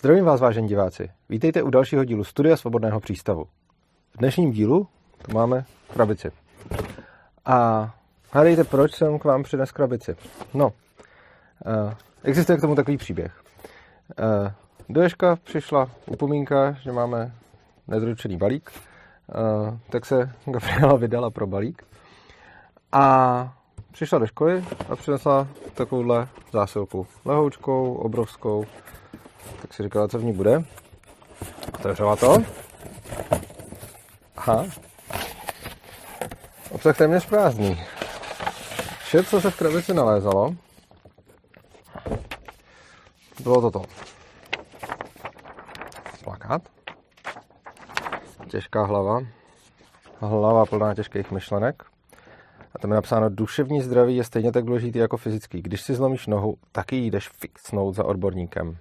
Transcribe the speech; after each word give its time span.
Zdravím 0.00 0.24
vás, 0.24 0.40
vážení 0.40 0.68
diváci. 0.68 1.10
Vítejte 1.28 1.62
u 1.62 1.70
dalšího 1.70 2.04
dílu 2.04 2.24
Studia 2.24 2.56
Svobodného 2.56 3.00
přístavu. 3.00 3.44
V 4.14 4.18
dnešním 4.18 4.50
dílu 4.52 4.86
tu 5.22 5.34
máme 5.34 5.64
krabici. 5.92 6.30
A 7.44 7.90
hádejte, 8.32 8.64
proč 8.64 8.94
jsem 8.94 9.18
k 9.18 9.24
vám 9.24 9.42
přines 9.42 9.72
krabici. 9.72 10.16
No, 10.54 10.66
uh, 10.66 10.72
existuje 12.22 12.58
k 12.58 12.60
tomu 12.60 12.74
takový 12.74 12.96
příběh. 12.96 13.42
Uh, 14.18 14.50
do 14.88 15.02
Ježka 15.02 15.36
přišla 15.36 15.90
upomínka, 16.06 16.72
že 16.72 16.92
máme 16.92 17.32
nedoručený 17.88 18.36
balík, 18.36 18.70
uh, 18.70 19.78
tak 19.90 20.06
se 20.06 20.32
Gabriela 20.44 20.96
vydala 20.96 21.30
pro 21.30 21.46
balík. 21.46 21.82
A 22.92 23.54
přišla 23.92 24.18
do 24.18 24.26
školy 24.26 24.64
a 24.88 24.96
přinesla 24.96 25.48
takovouhle 25.74 26.28
zásilku. 26.52 27.06
Lehoučkou, 27.24 27.94
obrovskou, 27.94 28.64
tak 29.62 29.74
si 29.74 29.82
říkala, 29.82 30.08
co 30.08 30.18
v 30.18 30.24
ní 30.24 30.32
bude. 30.32 30.64
Otevřela 31.74 32.16
to. 32.16 32.38
Aha. 34.36 34.64
Obsah 36.70 36.96
téměř 36.96 37.26
prázdný. 37.26 37.80
Vše, 39.04 39.24
co 39.24 39.40
se 39.40 39.50
v 39.50 39.56
krabici 39.58 39.94
nalézalo, 39.94 40.54
bylo 43.42 43.60
toto. 43.60 43.82
Plakát. 46.24 46.62
Těžká 48.48 48.84
hlava. 48.84 49.20
Hlava 50.20 50.66
plná 50.66 50.94
těžkých 50.94 51.30
myšlenek. 51.30 51.82
A 52.74 52.78
tam 52.78 52.90
je 52.90 52.94
napsáno, 52.94 53.28
duševní 53.28 53.82
zdraví 53.82 54.16
je 54.16 54.24
stejně 54.24 54.52
tak 54.52 54.64
důležitý 54.64 54.98
jako 54.98 55.16
fyzický. 55.16 55.62
Když 55.62 55.80
si 55.80 55.94
zlomíš 55.94 56.26
nohu, 56.26 56.56
taky 56.72 56.96
jdeš 56.96 57.28
fixnout 57.28 57.94
za 57.94 58.04
odborníkem. 58.04 58.76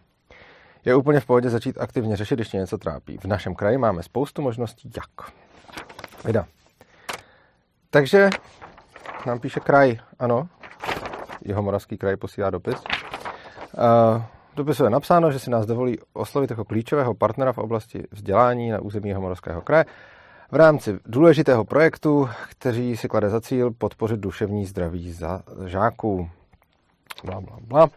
Je 0.86 0.96
úplně 0.96 1.20
v 1.20 1.26
pohodě 1.26 1.50
začít 1.50 1.78
aktivně 1.78 2.16
řešit, 2.16 2.36
když 2.36 2.52
něco 2.52 2.78
trápí. 2.78 3.18
V 3.18 3.26
našem 3.26 3.56
kraji 3.56 3.78
máme 3.78 4.04
spoustu 4.04 4.42
možností, 4.42 4.92
jak. 4.96 5.32
Vida. 6.26 6.46
Takže 7.90 8.30
nám 9.26 9.40
píše 9.40 9.60
kraj, 9.60 10.00
ano, 10.20 10.50
jeho 11.46 11.62
moravský 11.62 11.98
kraj 11.98 12.16
posílá 12.16 12.50
dopis. 12.50 12.76
Uh, 12.76 14.24
dopisu 14.56 14.84
je 14.84 14.90
napsáno, 14.90 15.32
že 15.32 15.40
si 15.40 15.50
nás 15.50 15.66
dovolí 15.66 15.98
oslovit 16.14 16.50
jako 16.50 16.66
klíčového 16.66 17.14
partnera 17.14 17.54
v 17.54 17.58
oblasti 17.58 18.04
vzdělání 18.12 18.70
na 18.70 18.80
území 18.80 19.14
moravského 19.14 19.62
kraje 19.62 19.86
v 20.52 20.56
rámci 20.56 21.00
důležitého 21.06 21.66
projektu, 21.66 22.30
který 22.50 22.98
si 22.98 23.08
klade 23.08 23.30
za 23.30 23.42
cíl 23.42 23.72
podpořit 23.72 24.20
duševní 24.20 24.66
zdraví 24.66 25.12
za 25.12 25.42
žáků. 25.66 26.30
Bla, 27.24 27.42
bla, 27.42 27.58
bla. 27.62 27.90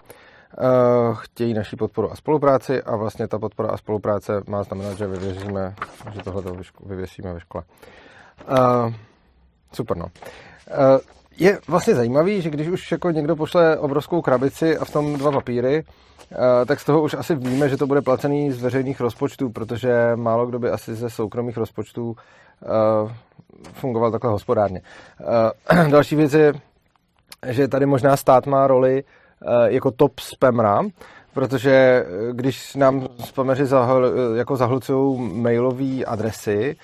Uh, 0.59 1.17
chtějí 1.17 1.55
naší 1.55 1.77
podporu 1.77 2.13
a 2.13 2.17
spolupráci 2.17 2.83
a 2.83 2.97
vlastně 2.97 3.29
ta 3.29 3.39
podpora 3.39 3.69
a 3.69 3.77
spolupráce 3.77 4.33
má 4.49 4.63
znamenat, 4.63 4.99
že 4.99 5.07
vyvěříme, 5.07 5.75
že 6.13 6.23
tohle 6.23 6.43
vyvěsíme 6.87 7.33
ve 7.33 7.41
škole. 7.41 7.65
Uh, 8.51 8.95
super, 9.73 9.97
no. 9.97 10.05
Uh, 10.05 10.99
je 11.39 11.59
vlastně 11.69 11.95
zajímavý, 11.95 12.43
že 12.43 12.51
když 12.51 12.69
už 12.69 12.93
jako 12.93 13.11
někdo 13.11 13.37
pošle 13.37 13.79
obrovskou 13.79 14.23
krabici 14.23 14.79
a 14.79 14.85
v 14.85 14.91
tom 14.91 15.19
dva 15.19 15.33
papíry, 15.33 15.85
tak 16.67 16.81
z 16.81 16.85
toho 16.85 17.03
už 17.03 17.15
asi 17.15 17.35
víme, 17.35 17.69
že 17.69 17.77
to 17.77 17.87
bude 17.87 18.03
placený 18.03 18.53
z 18.53 18.63
veřejných 18.63 19.01
rozpočtů, 19.01 19.51
protože 19.51 20.13
málo 20.17 20.47
kdo 20.47 20.59
by 20.59 20.71
asi 20.71 20.95
ze 20.95 21.11
soukromých 21.11 21.57
rozpočtů 21.57 22.17
fungoval 23.73 24.11
takhle 24.11 24.31
hospodárně. 24.31 24.81
Další 25.91 26.17
věc 26.17 26.33
je, 26.33 26.53
že 27.47 27.69
tady 27.69 27.87
možná 27.87 28.17
stát 28.17 28.47
má 28.47 28.67
roli 28.67 29.05
jako 29.65 29.91
top 29.91 30.19
spamra, 30.21 30.83
protože 31.35 32.05
když 32.33 32.75
nám 32.75 33.09
spameři 33.25 33.67
zahl, 33.67 34.13
jako 34.37 34.57
zahlcují 34.57 35.33
mailové 35.35 36.05
adresy, 36.05 36.77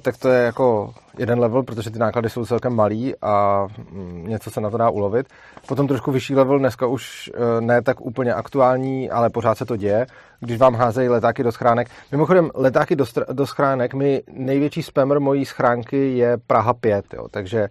tak 0.00 0.16
to 0.16 0.28
je 0.28 0.42
jako 0.42 0.94
jeden 1.18 1.40
level, 1.40 1.62
protože 1.62 1.90
ty 1.90 1.98
náklady 1.98 2.30
jsou 2.30 2.46
celkem 2.46 2.74
malý 2.74 3.14
a 3.22 3.66
mm, 3.90 4.24
něco 4.28 4.50
se 4.50 4.60
na 4.60 4.70
to 4.70 4.76
dá 4.76 4.90
ulovit. 4.90 5.26
Potom 5.68 5.88
trošku 5.88 6.12
vyšší 6.12 6.34
level, 6.34 6.58
dneska 6.58 6.86
už 6.86 7.30
ne 7.60 7.82
tak 7.82 8.00
úplně 8.00 8.34
aktuální, 8.34 9.10
ale 9.10 9.30
pořád 9.30 9.58
se 9.58 9.64
to 9.64 9.76
děje, 9.76 10.06
když 10.40 10.58
vám 10.58 10.74
házejí 10.74 11.08
letáky 11.08 11.42
do 11.42 11.52
schránek. 11.52 11.88
Mimochodem, 12.12 12.50
letáky 12.54 12.96
do, 12.96 13.04
do 13.32 13.46
schránek, 13.46 13.94
mi 13.94 14.22
největší 14.32 14.82
spammer 14.82 15.20
mojí 15.20 15.44
schránky 15.44 16.18
je 16.18 16.36
Praha 16.46 16.74
5, 16.74 17.14
jo, 17.14 17.28
takže 17.30 17.68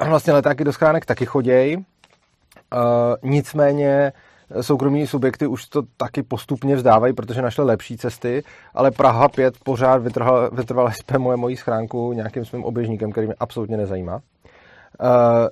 uh, 0.00 0.08
vlastně 0.08 0.32
letáky 0.32 0.64
do 0.64 0.72
schránek 0.72 1.06
taky 1.06 1.26
chodějí, 1.26 1.84
nicméně 3.22 4.12
soukromí 4.60 5.06
subjekty 5.06 5.46
už 5.46 5.66
to 5.66 5.82
taky 5.96 6.22
postupně 6.22 6.76
vzdávají, 6.76 7.12
protože 7.12 7.42
našly 7.42 7.64
lepší 7.64 7.96
cesty, 7.96 8.42
ale 8.74 8.90
Praha 8.90 9.28
5 9.28 9.54
pořád 9.64 10.02
vytrvala, 10.02 10.48
vytrvala 10.48 10.90
spamuje 10.90 11.36
moji 11.36 11.56
schránku 11.56 12.12
nějakým 12.12 12.44
svým 12.44 12.64
oběžníkem, 12.64 13.12
který 13.12 13.26
mě 13.26 13.36
absolutně 13.40 13.76
nezajímá. 13.76 14.14
Uh, 14.14 14.20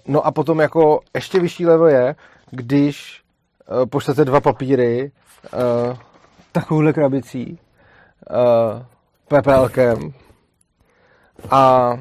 no 0.08 0.26
a 0.26 0.30
potom 0.30 0.60
jako 0.60 1.00
ještě 1.14 1.40
vyšší 1.40 1.66
level 1.66 1.86
je, 1.86 2.14
když 2.50 3.22
uh, 3.70 3.86
pošlete 3.86 4.24
dva 4.24 4.40
papíry 4.40 5.10
uh, 5.52 5.96
takovouhle 6.52 6.92
krabicí 6.92 7.58
uh, 8.30 8.82
PPLkem 9.28 10.12
a 11.50 11.92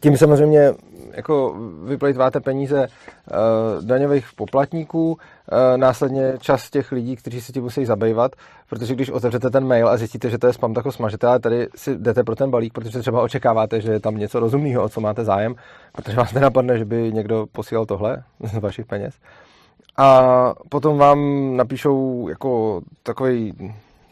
tím 0.00 0.16
samozřejmě 0.16 0.72
jako 1.16 1.56
vyplejtváte 1.84 2.40
peníze 2.40 2.86
uh, 2.86 3.84
daňových 3.84 4.26
poplatníků, 4.36 5.12
uh, 5.12 5.18
následně 5.76 6.34
čas 6.40 6.70
těch 6.70 6.92
lidí, 6.92 7.16
kteří 7.16 7.40
se 7.40 7.52
tím 7.52 7.62
musí 7.62 7.84
zabývat, 7.84 8.36
protože 8.68 8.94
když 8.94 9.10
otevřete 9.10 9.50
ten 9.50 9.66
mail 9.66 9.88
a 9.88 9.96
zjistíte, 9.96 10.30
že 10.30 10.38
to 10.38 10.46
je 10.46 10.52
spam, 10.52 10.74
tak 10.74 10.84
ho 10.84 10.92
smažete, 10.92 11.26
ale 11.26 11.38
tady 11.38 11.68
si 11.76 11.96
jdete 11.96 12.24
pro 12.24 12.36
ten 12.36 12.50
balík, 12.50 12.72
protože 12.72 12.98
třeba 12.98 13.22
očekáváte, 13.22 13.80
že 13.80 13.92
je 13.92 14.00
tam 14.00 14.16
něco 14.16 14.40
rozumného, 14.40 14.82
o 14.82 14.88
co 14.88 15.00
máte 15.00 15.24
zájem, 15.24 15.54
protože 15.92 16.16
vás 16.16 16.32
nenapadne, 16.32 16.78
že 16.78 16.84
by 16.84 17.12
někdo 17.12 17.46
posílal 17.52 17.86
tohle 17.86 18.22
z 18.40 18.58
vašich 18.58 18.86
peněz. 18.86 19.14
A 19.96 20.54
potom 20.68 20.98
vám 20.98 21.20
napíšou 21.56 22.28
jako 22.28 22.80
takový 23.02 23.54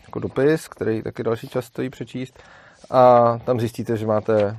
jako 0.06 0.18
dopis, 0.18 0.68
který 0.68 1.02
taky 1.02 1.22
další 1.22 1.48
čas 1.48 1.64
stojí 1.64 1.90
přečíst 1.90 2.38
a 2.90 3.38
tam 3.44 3.60
zjistíte, 3.60 3.96
že 3.96 4.06
máte 4.06 4.58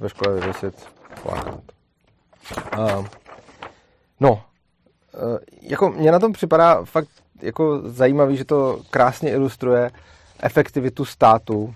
ve 0.00 0.08
škole 0.08 0.34
vyvěsit 0.34 0.74
plakát. 1.22 1.60
Uh, 2.78 3.06
no, 4.20 4.30
uh, 4.32 5.38
jako 5.62 5.90
mně 5.90 6.12
na 6.12 6.18
tom 6.18 6.32
připadá 6.32 6.84
fakt 6.84 7.08
jako 7.42 7.80
zajímavý, 7.84 8.36
že 8.36 8.44
to 8.44 8.80
krásně 8.90 9.30
ilustruje 9.30 9.90
efektivitu 10.42 11.04
státu 11.04 11.74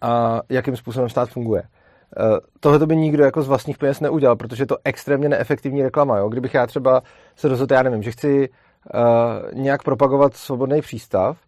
a 0.00 0.40
jakým 0.48 0.76
způsobem 0.76 1.08
stát 1.08 1.30
funguje. 1.30 1.62
Uh, 1.62 2.38
tohle 2.60 2.86
by 2.86 2.96
nikdo 2.96 3.24
jako 3.24 3.42
z 3.42 3.48
vlastních 3.48 3.78
peněz 3.78 4.00
neudělal, 4.00 4.36
protože 4.36 4.62
je 4.62 4.66
to 4.66 4.76
extrémně 4.84 5.28
neefektivní 5.28 5.82
reklama. 5.82 6.18
Jo? 6.18 6.28
Kdybych 6.28 6.54
já 6.54 6.66
třeba 6.66 7.02
se 7.36 7.48
rozhodl, 7.48 7.74
já 7.74 7.82
nevím, 7.82 8.02
že 8.02 8.12
chci 8.12 8.48
uh, 8.48 9.52
nějak 9.52 9.82
propagovat 9.82 10.34
svobodný 10.34 10.80
přístav, 10.80 11.38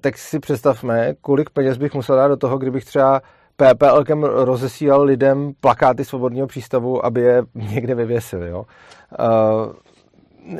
tak 0.00 0.18
si 0.18 0.40
představme, 0.40 1.14
kolik 1.20 1.50
peněz 1.50 1.78
bych 1.78 1.94
musel 1.94 2.16
dát 2.16 2.28
do 2.28 2.36
toho, 2.36 2.58
kdybych 2.58 2.84
třeba 2.84 3.22
PPLkem 3.56 4.24
rozesílal 4.24 5.02
lidem 5.02 5.52
plakáty 5.60 6.04
svobodného 6.04 6.46
přístavu, 6.46 7.06
aby 7.06 7.20
je 7.20 7.42
někde 7.54 7.94
vyvěsili. 7.94 8.48
Jo? 8.48 8.66
Uh, 9.18 9.72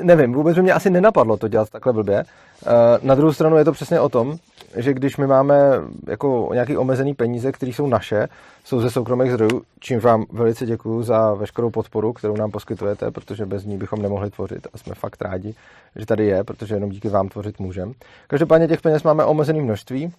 nevím, 0.03 0.33
vůbec 0.33 0.57
by 0.57 0.63
mě 0.63 0.73
asi 0.73 0.91
nenapadlo 0.91 1.37
to 1.37 1.49
dělat 1.49 1.71
takhle 1.71 1.93
blbě. 1.93 2.25
Uh, 2.67 2.73
na 3.03 3.15
druhou 3.15 3.33
stranu 3.33 3.57
je 3.57 3.65
to 3.65 3.73
přesně 3.73 4.01
o 4.01 4.09
tom, 4.09 4.37
že 4.77 4.95
když 4.95 5.17
my 5.17 5.27
máme 5.27 5.71
jako 6.07 6.51
nějaký 6.53 6.77
omezený 6.77 7.15
peníze, 7.15 7.53
které 7.53 7.73
jsou 7.73 7.87
naše, 7.87 8.29
jsou 8.65 8.81
ze 8.81 8.91
soukromých 8.91 9.33
zdrojů, 9.33 9.63
čím 9.81 10.01
vám 10.01 10.25
velice 10.33 10.67
děkuji 10.67 11.03
za 11.03 11.35
veškerou 11.35 11.71
podporu, 11.71 12.13
kterou 12.13 12.37
nám 12.37 12.51
poskytujete, 12.51 13.11
protože 13.11 13.47
bez 13.47 13.65
ní 13.65 13.79
bychom 13.79 14.03
nemohli 14.03 14.31
tvořit 14.31 14.67
a 14.73 14.79
jsme 14.79 14.95
fakt 14.95 15.23
rádi, 15.23 15.55
že 15.97 16.07
tady 16.07 16.27
je, 16.27 16.45
protože 16.45 16.75
jenom 16.75 16.91
díky 16.91 17.09
vám 17.09 17.29
tvořit 17.29 17.59
můžeme. 17.59 17.93
Každopádně 18.27 18.69
těch 18.69 18.81
peněz 18.81 19.03
máme 19.03 19.25
omezený 19.25 19.61
množství 19.61 20.13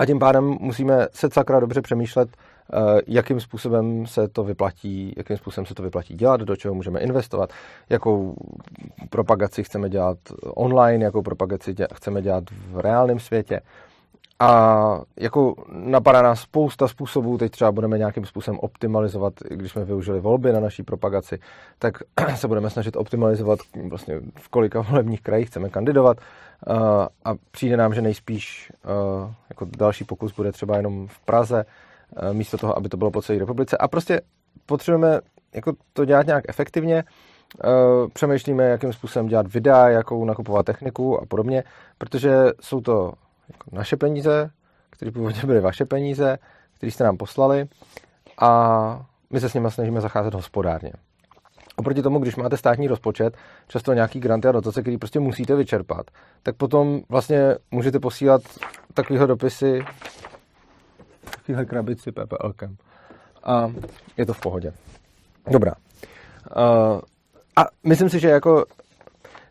a 0.00 0.06
tím 0.06 0.18
pádem 0.18 0.44
musíme 0.60 1.06
se 1.12 1.28
sakra 1.32 1.60
dobře 1.60 1.82
přemýšlet, 1.82 2.28
eh, 2.72 3.00
jakým 3.06 3.40
způsobem 3.40 4.06
se 4.06 4.28
to 4.28 4.44
vyplatí, 4.44 5.14
jakým 5.16 5.36
způsobem 5.36 5.66
se 5.66 5.74
to 5.74 5.82
vyplatí 5.82 6.14
dělat, 6.14 6.40
do 6.40 6.56
čeho 6.56 6.74
můžeme 6.74 7.00
investovat, 7.00 7.50
jakou 7.90 8.34
propagaci 9.10 9.64
chceme 9.64 9.88
dělat 9.88 10.18
online, 10.44 11.04
jakou 11.04 11.22
propagaci 11.22 11.74
chceme 11.94 12.22
dělat 12.22 12.44
v 12.50 12.80
reálném 12.80 13.18
světě. 13.18 13.60
A 14.38 15.00
jako 15.16 15.54
napadá 15.72 16.22
nás 16.22 16.40
spousta 16.40 16.88
způsobů, 16.88 17.38
teď 17.38 17.52
třeba 17.52 17.72
budeme 17.72 17.98
nějakým 17.98 18.24
způsobem 18.24 18.58
optimalizovat, 18.60 19.32
když 19.48 19.72
jsme 19.72 19.84
využili 19.84 20.20
volby 20.20 20.52
na 20.52 20.60
naší 20.60 20.82
propagaci, 20.82 21.38
tak 21.78 21.94
se 22.34 22.48
budeme 22.48 22.70
snažit 22.70 22.96
optimalizovat 22.96 23.58
vlastně 23.88 24.20
v 24.36 24.48
kolika 24.48 24.80
volebních 24.80 25.20
krajích 25.22 25.48
chceme 25.48 25.68
kandidovat 25.68 26.16
a 27.24 27.34
přijde 27.50 27.76
nám, 27.76 27.94
že 27.94 28.02
nejspíš 28.02 28.72
jako 29.50 29.66
další 29.78 30.04
pokus 30.04 30.32
bude 30.32 30.52
třeba 30.52 30.76
jenom 30.76 31.08
v 31.08 31.20
Praze, 31.20 31.64
místo 32.32 32.58
toho, 32.58 32.78
aby 32.78 32.88
to 32.88 32.96
bylo 32.96 33.10
po 33.10 33.22
celé 33.22 33.38
republice. 33.38 33.76
A 33.76 33.88
prostě 33.88 34.20
potřebujeme 34.66 35.20
jako 35.54 35.72
to 35.92 36.04
dělat 36.04 36.26
nějak 36.26 36.44
efektivně, 36.48 37.04
přemýšlíme, 38.12 38.64
jakým 38.64 38.92
způsobem 38.92 39.26
dělat 39.26 39.52
videa, 39.52 39.88
jakou 39.88 40.24
nakupovat 40.24 40.66
techniku 40.66 41.22
a 41.22 41.26
podobně, 41.26 41.64
protože 41.98 42.34
jsou 42.60 42.80
to 42.80 43.12
jako 43.48 43.76
naše 43.76 43.96
peníze, 43.96 44.50
které 44.90 45.12
původně 45.12 45.42
byly 45.46 45.60
vaše 45.60 45.84
peníze, 45.84 46.38
které 46.74 46.90
jste 46.90 47.04
nám 47.04 47.16
poslali 47.16 47.68
a 48.40 49.06
my 49.30 49.40
se 49.40 49.48
s 49.48 49.54
nimi 49.54 49.70
snažíme 49.70 50.00
zacházet 50.00 50.34
hospodárně. 50.34 50.92
Oproti 51.80 52.02
tomu, 52.02 52.18
když 52.18 52.36
máte 52.36 52.56
státní 52.56 52.88
rozpočet, 52.88 53.36
často 53.68 53.92
nějaký 53.92 54.20
granty 54.20 54.48
a 54.48 54.52
dotace, 54.52 54.82
který 54.82 54.98
prostě 54.98 55.20
musíte 55.20 55.56
vyčerpat, 55.56 56.06
tak 56.42 56.56
potom 56.56 57.00
vlastně 57.08 57.54
můžete 57.70 57.98
posílat 57.98 58.42
takovýhle 58.94 59.26
dopisy 59.26 59.80
takovýhle 61.30 61.64
krabici 61.64 62.12
PPLkem. 62.12 62.76
A 63.44 63.72
je 64.16 64.26
to 64.26 64.32
v 64.32 64.40
pohodě. 64.40 64.72
Dobrá. 65.50 65.72
A 67.56 67.64
myslím 67.84 68.08
si, 68.08 68.20
že 68.20 68.28
jako 68.28 68.64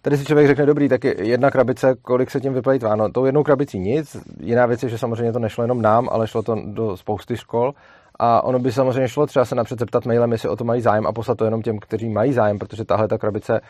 tady 0.01 0.17
si 0.17 0.25
člověk 0.25 0.47
řekne, 0.47 0.65
dobrý, 0.65 0.89
tak 0.89 1.03
jedna 1.03 1.51
krabice, 1.51 1.95
kolik 2.01 2.31
se 2.31 2.41
tím 2.41 2.53
vyplatit 2.53 2.83
váno. 2.83 3.09
Tou 3.09 3.25
jednou 3.25 3.43
krabicí 3.43 3.79
nic. 3.79 4.17
Jiná 4.39 4.65
věc 4.65 4.83
je, 4.83 4.89
že 4.89 4.97
samozřejmě 4.97 5.33
to 5.33 5.39
nešlo 5.39 5.63
jenom 5.63 5.81
nám, 5.81 6.09
ale 6.11 6.27
šlo 6.27 6.43
to 6.43 6.55
do 6.65 6.97
spousty 6.97 7.37
škol. 7.37 7.73
A 8.19 8.43
ono 8.43 8.59
by 8.59 8.71
samozřejmě 8.71 9.07
šlo 9.07 9.27
třeba 9.27 9.45
se 9.45 9.55
napřed 9.55 9.79
zeptat 9.79 10.05
mailem, 10.05 10.31
jestli 10.31 10.49
o 10.49 10.55
to 10.55 10.63
mají 10.63 10.81
zájem 10.81 11.07
a 11.07 11.11
poslat 11.11 11.37
to 11.37 11.45
jenom 11.45 11.61
těm, 11.61 11.79
kteří 11.79 12.09
mají 12.09 12.33
zájem, 12.33 12.59
protože 12.59 12.85
tahle 12.85 13.07
ta 13.07 13.17
krabice 13.17 13.61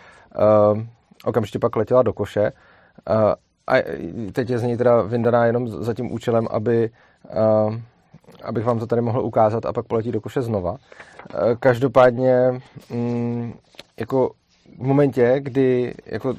uh, 0.72 0.81
okamžitě 1.25 1.60
pak 1.60 1.75
letěla 1.75 2.04
do 2.04 2.13
koše. 2.13 2.51
Uh, 3.10 3.34
a 3.68 3.84
teď 4.31 4.50
je 4.50 4.60
z 4.60 4.63
ní 4.63 4.78
teda 4.78 5.01
vyndaná 5.01 5.46
jenom 5.46 5.68
za 5.68 5.94
tím 5.94 6.12
účelem, 6.12 6.48
aby, 6.51 6.90
uh, 7.68 7.75
abych 8.44 8.66
vám 8.66 8.80
to 8.80 8.88
tady 8.88 9.01
mohl 9.01 9.22
ukázat 9.22 9.66
a 9.66 9.74
pak 9.74 9.86
poletí 9.86 10.12
do 10.12 10.22
koše 10.22 10.42
znova. 10.42 10.72
Uh, 10.72 10.78
každopádně, 11.60 12.62
um, 12.90 13.54
jako 14.00 14.31
v 14.80 14.84
momentě, 14.84 15.36
kdy 15.40 15.94
jako 16.06 16.34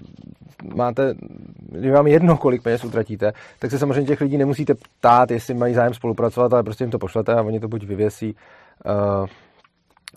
máte, 0.74 1.14
když 1.58 1.92
vám 1.92 2.06
jedno, 2.06 2.36
kolik 2.36 2.62
peněz 2.62 2.84
utratíte, 2.84 3.32
tak 3.58 3.70
se 3.70 3.78
samozřejmě 3.78 4.06
těch 4.06 4.20
lidí 4.20 4.38
nemusíte 4.38 4.74
ptát, 4.74 5.30
jestli 5.30 5.54
mají 5.54 5.74
zájem 5.74 5.94
spolupracovat, 5.94 6.52
ale 6.52 6.62
prostě 6.62 6.84
jim 6.84 6.90
to 6.90 6.98
pošlete 6.98 7.34
a 7.34 7.42
oni 7.42 7.60
to 7.60 7.68
buď 7.68 7.84
vyvěsí, 7.84 8.36
uh, 8.86 9.26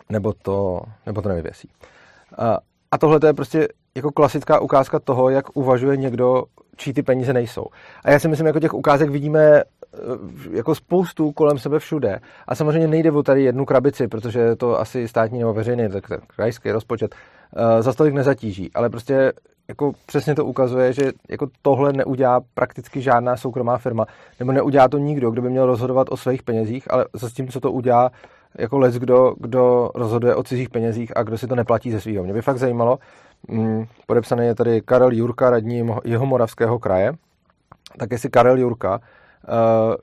nebo, 0.09 0.33
to, 0.33 0.81
nebo 1.05 1.21
to 1.21 1.29
nevyvěsí. 1.29 1.69
Uh, 2.39 2.57
a 2.91 2.97
tohle 2.97 3.19
je 3.25 3.33
prostě 3.33 3.67
jako 3.95 4.11
klasická 4.11 4.59
ukázka 4.59 4.99
toho, 4.99 5.29
jak 5.29 5.57
uvažuje 5.57 5.97
někdo, 5.97 6.43
čí 6.75 6.93
ty 6.93 7.03
peníze 7.03 7.33
nejsou. 7.33 7.65
A 8.05 8.11
já 8.11 8.19
si 8.19 8.27
myslím, 8.27 8.47
jako 8.47 8.59
těch 8.59 8.73
ukázek 8.73 9.09
vidíme 9.09 9.41
eh, 9.41 9.63
jako 10.51 10.75
spoustu 10.75 11.31
kolem 11.31 11.57
sebe 11.57 11.79
všude. 11.79 12.19
A 12.47 12.55
samozřejmě 12.55 12.87
nejde 12.87 13.11
o 13.11 13.23
tady 13.23 13.43
jednu 13.43 13.65
krabici, 13.65 14.07
protože 14.07 14.39
je 14.39 14.55
to 14.55 14.79
asi 14.79 15.07
státní 15.07 15.39
nebo 15.39 15.53
veřejný, 15.53 15.89
tak 15.89 16.03
krajský 16.35 16.71
rozpočet 16.71 17.15
uh, 17.15 17.81
za 17.81 17.93
stolik 17.93 18.13
nezatíží. 18.13 18.71
Ale 18.73 18.89
prostě 18.89 19.31
jako 19.73 19.91
přesně 20.05 20.35
to 20.35 20.45
ukazuje, 20.45 20.93
že 20.93 21.11
jako 21.29 21.47
tohle 21.61 21.93
neudělá 21.93 22.41
prakticky 22.53 23.01
žádná 23.01 23.37
soukromá 23.37 23.77
firma, 23.77 24.05
nebo 24.39 24.51
neudělá 24.51 24.87
to 24.87 24.97
nikdo, 24.97 25.31
kdo 25.31 25.41
by 25.41 25.49
měl 25.49 25.65
rozhodovat 25.65 26.07
o 26.11 26.17
svých 26.17 26.43
penězích, 26.43 26.91
ale 26.91 27.05
za 27.13 27.29
tím, 27.29 27.47
co 27.47 27.59
to 27.59 27.71
udělá 27.71 28.11
jako 28.57 28.79
les, 28.79 28.95
kdo, 28.95 29.35
kdo 29.39 29.89
rozhoduje 29.95 30.35
o 30.35 30.43
cizích 30.43 30.69
penězích 30.69 31.17
a 31.17 31.23
kdo 31.23 31.37
si 31.37 31.47
to 31.47 31.55
neplatí 31.55 31.91
ze 31.91 32.01
svého. 32.01 32.23
Mě 32.23 32.33
by 32.33 32.41
fakt 32.41 32.57
zajímalo, 32.57 32.99
mm, 33.47 33.85
podepsaný 34.07 34.45
je 34.45 34.55
tady 34.55 34.81
Karel 34.81 35.11
Jurka, 35.11 35.49
radní 35.49 35.89
jeho 36.03 36.25
moravského 36.25 36.79
kraje, 36.79 37.13
tak 37.97 38.11
jestli 38.11 38.29
Karel 38.29 38.57
Jurka, 38.57 38.99
eh, 39.01 39.47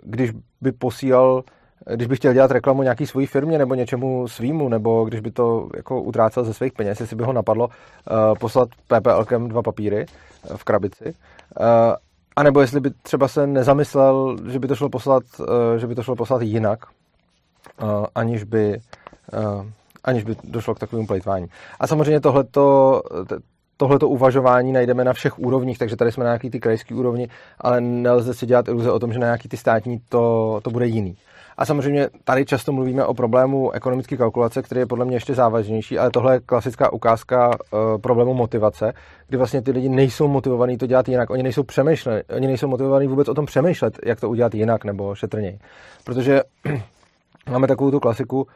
když 0.02 0.31
by 0.61 0.72
posílal 0.72 1.43
když 1.94 2.09
by 2.09 2.17
chtěl 2.17 2.32
dělat 2.32 2.50
reklamu 2.50 2.82
nějaký 2.82 3.06
svojí 3.06 3.27
firmě 3.27 3.59
nebo 3.59 3.75
něčemu 3.75 4.29
svýmu, 4.29 4.69
nebo 4.69 5.05
když 5.05 5.21
by 5.21 5.31
to 5.31 5.69
jako 5.77 6.03
utrácel 6.03 6.44
ze 6.44 6.55
svých 6.55 6.73
peněz, 6.73 7.00
jestli 7.00 7.17
by 7.17 7.25
ho 7.25 7.32
napadlo 7.32 7.67
uh, 7.67 8.38
poslat 8.38 8.69
PPLkem 8.87 9.49
dva 9.49 9.62
papíry 9.62 10.06
uh, 10.50 10.56
v 10.56 10.65
krabici, 10.65 11.05
uh, 11.05 11.65
a 12.37 12.43
nebo 12.43 12.61
jestli 12.61 12.81
by 12.81 12.91
třeba 12.91 13.29
se 13.29 13.47
nezamyslel, 13.47 14.37
že 14.50 14.59
by 14.59 14.69
to 14.69 14.75
šlo 14.75 14.88
poslat, 14.88 15.23
uh, 15.38 15.47
že 15.77 15.87
by 15.87 15.94
to 15.94 16.03
šlo 16.03 16.17
poslat 16.17 16.43
jinak, 16.43 16.85
uh, 17.82 18.06
aniž 18.15 18.44
by 18.44 18.81
uh, 19.32 19.67
aniž 20.05 20.25
by 20.25 20.37
došlo 20.44 20.75
k 20.75 20.79
takovému 20.79 21.06
plejtvání. 21.06 21.47
A 21.81 21.87
samozřejmě 21.87 22.21
tohleto, 22.21 23.03
tohleto 23.77 24.09
uvažování 24.09 24.73
najdeme 24.73 25.05
na 25.05 25.12
všech 25.12 25.38
úrovních, 25.38 25.79
takže 25.79 25.97
tady 25.97 26.12
jsme 26.12 26.25
na 26.25 26.31
nějaký 26.31 26.50
ty 26.50 26.61
krajský 26.61 26.94
úrovni, 26.94 27.29
ale 27.59 27.81
nelze 27.81 28.35
si 28.35 28.47
dělat 28.47 28.69
iluze 28.69 28.93
o 28.93 28.99
tom, 28.99 29.12
že 29.12 29.19
na 29.19 29.27
nějaký 29.27 29.49
ty 29.49 29.56
státní 29.56 30.00
to, 30.09 30.61
to 30.62 30.71
bude 30.71 30.87
jiný. 30.87 31.17
A 31.61 31.65
samozřejmě 31.65 32.09
tady 32.25 32.45
často 32.45 32.73
mluvíme 32.73 33.05
o 33.05 33.15
problému 33.15 33.71
ekonomické 33.71 34.17
kalkulace, 34.17 34.62
který 34.62 34.79
je 34.79 34.87
podle 34.87 35.05
mě 35.05 35.17
ještě 35.17 35.35
závažnější, 35.35 35.99
ale 35.99 36.11
tohle 36.11 36.35
je 36.35 36.41
klasická 36.41 36.93
ukázka 36.93 37.49
uh, 37.49 37.79
problému 38.01 38.35
motivace, 38.35 38.93
kdy 39.29 39.37
vlastně 39.37 39.62
ty 39.62 39.71
lidi 39.71 39.89
nejsou 39.89 40.29
motivovaní 40.29 40.79
to 40.79 40.87
dělat 40.87 41.09
jinak. 41.09 41.31
Oni 41.31 41.43
nejsou 41.43 41.62
přemýšleli, 41.62 42.23
oni 42.37 42.47
nejsou 42.47 42.69
motivovaní 42.69 43.07
vůbec 43.07 43.29
o 43.29 43.35
tom 43.35 43.47
přemýšlet, 43.47 43.99
jak 44.05 44.21
to 44.21 44.29
udělat 44.29 44.55
jinak 44.55 44.85
nebo 44.85 45.15
šetrněji. 45.15 45.59
Protože 46.05 46.43
máme 47.51 47.67
takovou 47.67 47.91
tu 47.91 48.01
klasiku, 48.01 48.39
uh, 48.41 48.47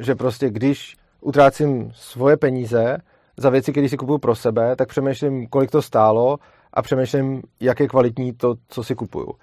že 0.00 0.14
prostě 0.14 0.50
když 0.50 0.96
utrácím 1.20 1.90
svoje 1.94 2.36
peníze 2.36 2.98
za 3.36 3.50
věci, 3.50 3.72
které 3.72 3.88
si 3.88 3.96
kupuju 3.96 4.18
pro 4.18 4.34
sebe, 4.34 4.76
tak 4.76 4.88
přemýšlím, 4.88 5.46
kolik 5.46 5.70
to 5.70 5.82
stálo 5.82 6.38
a 6.72 6.82
přemýšlím, 6.82 7.42
jak 7.60 7.80
je 7.80 7.88
kvalitní 7.88 8.32
to, 8.32 8.54
co 8.68 8.84
si 8.84 8.94
kupuju. 8.94 9.26
Uh, 9.26 9.34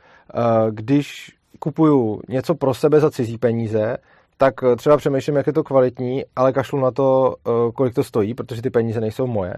když 0.72 1.39
kupuju 1.60 2.22
něco 2.30 2.56
pro 2.56 2.74
sebe 2.74 3.00
za 3.00 3.12
cizí 3.12 3.38
peníze, 3.38 3.98
tak 4.40 4.54
eh, 4.64 4.76
třeba 4.76 4.98
přemýšlím, 4.98 5.36
jak 5.36 5.48
je 5.48 5.54
to 5.54 5.64
kvalitní, 5.64 6.24
ale 6.36 6.54
kašlu 6.54 6.80
na 6.80 6.92
to, 6.92 7.36
eh, 7.48 7.72
kolik 7.74 7.94
to 7.94 8.04
stojí, 8.04 8.34
protože 8.34 8.62
ty 8.62 8.70
peníze 8.70 9.02
nejsou 9.02 9.28
moje. 9.28 9.54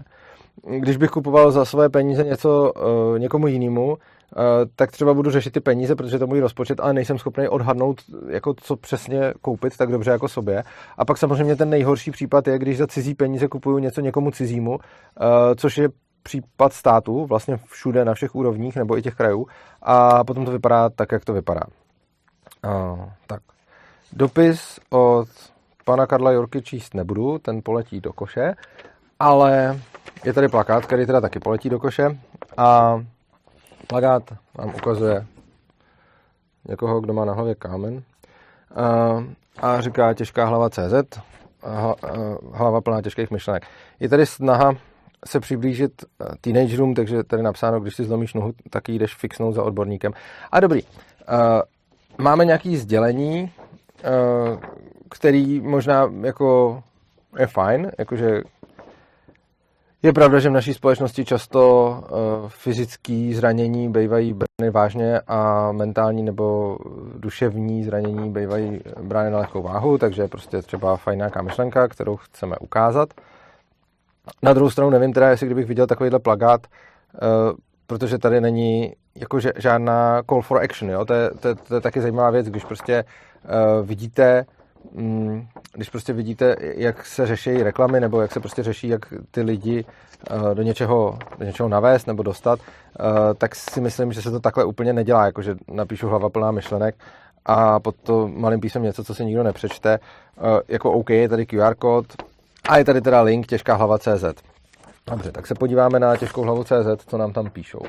Když 0.78 0.96
bych 0.96 1.10
kupoval 1.10 1.50
za 1.50 1.64
své 1.64 1.88
peníze 1.88 2.24
něco 2.24 2.72
eh, 2.76 3.18
někomu 3.18 3.46
jinému, 3.46 3.98
tak 4.76 4.92
třeba 4.92 5.14
budu 5.14 5.30
řešit 5.30 5.50
ty 5.50 5.60
peníze, 5.60 5.96
protože 5.96 6.18
to 6.18 6.24
je 6.24 6.28
můj 6.28 6.40
rozpočet, 6.40 6.80
ale 6.80 6.92
nejsem 6.92 7.18
schopný 7.18 7.48
odhadnout, 7.48 8.00
jako 8.28 8.54
co 8.54 8.76
přesně 8.76 9.34
koupit 9.40 9.76
tak 9.76 9.90
dobře 9.90 10.10
jako 10.10 10.28
sobě. 10.28 10.64
A 10.98 11.04
pak 11.04 11.18
samozřejmě 11.18 11.56
ten 11.56 11.70
nejhorší 11.70 12.10
případ 12.10 12.48
je, 12.48 12.58
když 12.58 12.78
za 12.78 12.86
cizí 12.86 13.14
peníze 13.14 13.48
kupuju 13.48 13.78
něco 13.78 14.00
někomu 14.00 14.30
cizímu, 14.30 14.78
což 15.56 15.78
je 15.78 15.88
případ 16.22 16.72
státu, 16.72 17.26
vlastně 17.26 17.58
všude 17.66 18.04
na 18.04 18.14
všech 18.14 18.34
úrovních 18.34 18.76
nebo 18.76 18.98
i 18.98 19.02
těch 19.02 19.14
krajů, 19.14 19.46
a 19.82 20.24
potom 20.24 20.44
to 20.44 20.50
vypadá 20.50 20.90
tak, 20.90 21.12
jak 21.12 21.24
to 21.24 21.32
vypadá. 21.32 21.62
Tak. 23.26 23.42
Dopis 24.12 24.80
od 24.90 25.28
pana 25.84 26.06
Karla 26.06 26.30
Jorky 26.30 26.62
číst 26.62 26.94
nebudu, 26.94 27.38
ten 27.38 27.60
poletí 27.62 28.00
do 28.00 28.12
koše, 28.12 28.54
ale 29.20 29.80
je 30.24 30.32
tady 30.32 30.48
plakát, 30.48 30.86
který 30.86 31.06
teda 31.06 31.20
taky 31.20 31.38
poletí 31.38 31.68
do 31.68 31.78
koše 31.78 32.18
a 32.56 33.00
plakát 33.86 34.22
vám 34.58 34.74
ukazuje 34.74 35.26
někoho, 36.68 37.00
kdo 37.00 37.12
má 37.12 37.24
na 37.24 37.32
hlavě 37.32 37.54
kámen 37.54 37.94
uh, 37.94 39.24
a 39.58 39.80
říká 39.80 40.14
těžká 40.14 40.44
hlava 40.44 40.70
CZ, 40.70 41.20
hlava 42.52 42.80
plná 42.80 43.02
těžkých 43.02 43.30
myšlenek. 43.30 43.66
Je 44.00 44.08
tady 44.08 44.26
snaha 44.26 44.72
se 45.26 45.40
přiblížit 45.40 46.04
teenagerům, 46.40 46.94
takže 46.94 47.22
tady 47.24 47.42
napsáno, 47.42 47.80
když 47.80 47.96
si 47.96 48.04
zlomíš 48.04 48.34
nohu, 48.34 48.52
tak 48.70 48.88
jdeš 48.88 49.14
fixnout 49.14 49.54
za 49.54 49.62
odborníkem. 49.62 50.12
A 50.52 50.60
dobrý, 50.60 50.82
máme 52.18 52.44
nějaké 52.44 52.76
sdělení, 52.76 53.52
eh, 54.04 54.10
který 55.10 55.60
možná 55.60 56.12
jako 56.22 56.82
je 57.38 57.46
fajn, 57.46 57.90
jakože 57.98 58.42
je 60.02 60.12
pravda, 60.12 60.38
že 60.38 60.48
v 60.48 60.52
naší 60.52 60.74
společnosti 60.74 61.24
často 61.24 61.90
uh, 62.02 62.48
fyzické 62.48 63.30
zranění 63.34 63.88
bývají 63.88 64.34
brány 64.34 64.70
vážně 64.70 65.20
a 65.26 65.72
mentální 65.72 66.22
nebo 66.22 66.78
duševní 67.18 67.84
zranění 67.84 68.30
bývají 68.30 68.80
brány 69.02 69.30
na 69.30 69.38
lehkou 69.38 69.62
váhu, 69.62 69.98
takže 69.98 70.28
prostě 70.28 70.62
třeba 70.62 70.96
fajn 70.96 71.18
nějaká 71.18 71.42
myšlenka, 71.42 71.88
kterou 71.88 72.16
chceme 72.16 72.56
ukázat. 72.56 73.08
Na 74.42 74.52
druhou 74.52 74.70
stranu 74.70 74.90
nevím 74.90 75.12
teda, 75.12 75.30
jestli 75.30 75.46
kdybych 75.46 75.66
viděl 75.66 75.86
takovýhle 75.86 76.18
plagát, 76.18 76.66
uh, 76.66 77.56
protože 77.92 78.18
tady 78.18 78.40
není 78.40 78.92
jako 79.14 79.40
žádná 79.56 80.22
call 80.28 80.42
for 80.42 80.62
action. 80.62 80.90
Jo? 80.90 81.04
To, 81.04 81.14
je, 81.14 81.30
to, 81.30 81.54
to 81.54 81.74
je 81.74 81.80
taky 81.80 82.00
zajímavá 82.00 82.30
věc, 82.30 82.46
když 82.46 82.64
prostě 82.64 83.04
uh, 83.44 83.86
vidíte, 83.86 84.46
um, 84.92 85.48
když 85.72 85.90
prostě 85.90 86.12
vidíte, 86.12 86.56
jak 86.60 87.06
se 87.06 87.26
řeší 87.26 87.62
reklamy, 87.62 88.00
nebo 88.00 88.20
jak 88.20 88.32
se 88.32 88.40
prostě 88.40 88.62
řeší, 88.62 88.88
jak 88.88 89.14
ty 89.30 89.42
lidi 89.42 89.84
uh, 90.30 90.54
do, 90.54 90.62
něčeho, 90.62 91.18
do 91.38 91.44
něčeho 91.44 91.68
navést 91.68 92.06
nebo 92.06 92.22
dostat, 92.22 92.58
uh, 92.60 93.06
tak 93.38 93.54
si 93.54 93.80
myslím, 93.80 94.12
že 94.12 94.22
se 94.22 94.30
to 94.30 94.40
takhle 94.40 94.64
úplně 94.64 94.92
nedělá, 94.92 95.26
jakože 95.26 95.54
napíšu 95.68 96.08
hlava 96.08 96.28
plná 96.28 96.50
myšlenek 96.50 96.94
a 97.46 97.80
pod 97.80 97.96
to 97.96 98.28
malým 98.28 98.60
písem 98.60 98.82
něco, 98.82 99.04
co 99.04 99.14
si 99.14 99.24
nikdo 99.24 99.42
nepřečte. 99.42 99.98
Uh, 99.98 100.60
jako 100.68 100.92
OK, 100.92 101.10
je 101.10 101.28
tady 101.28 101.46
QR 101.46 101.74
kód 101.74 102.06
a 102.68 102.78
je 102.78 102.84
tady 102.84 103.00
teda 103.00 103.22
link 103.22 103.46
těžká 103.46 103.74
hlava 103.74 103.98
CZ. 103.98 104.51
Dobře, 105.10 105.32
tak 105.32 105.46
se 105.46 105.54
podíváme 105.54 106.00
na 106.00 106.16
těžkou 106.16 106.42
hlavu 106.42 106.64
CZ, 106.64 107.06
co 107.06 107.18
nám 107.18 107.32
tam 107.32 107.50
píšou. 107.50 107.82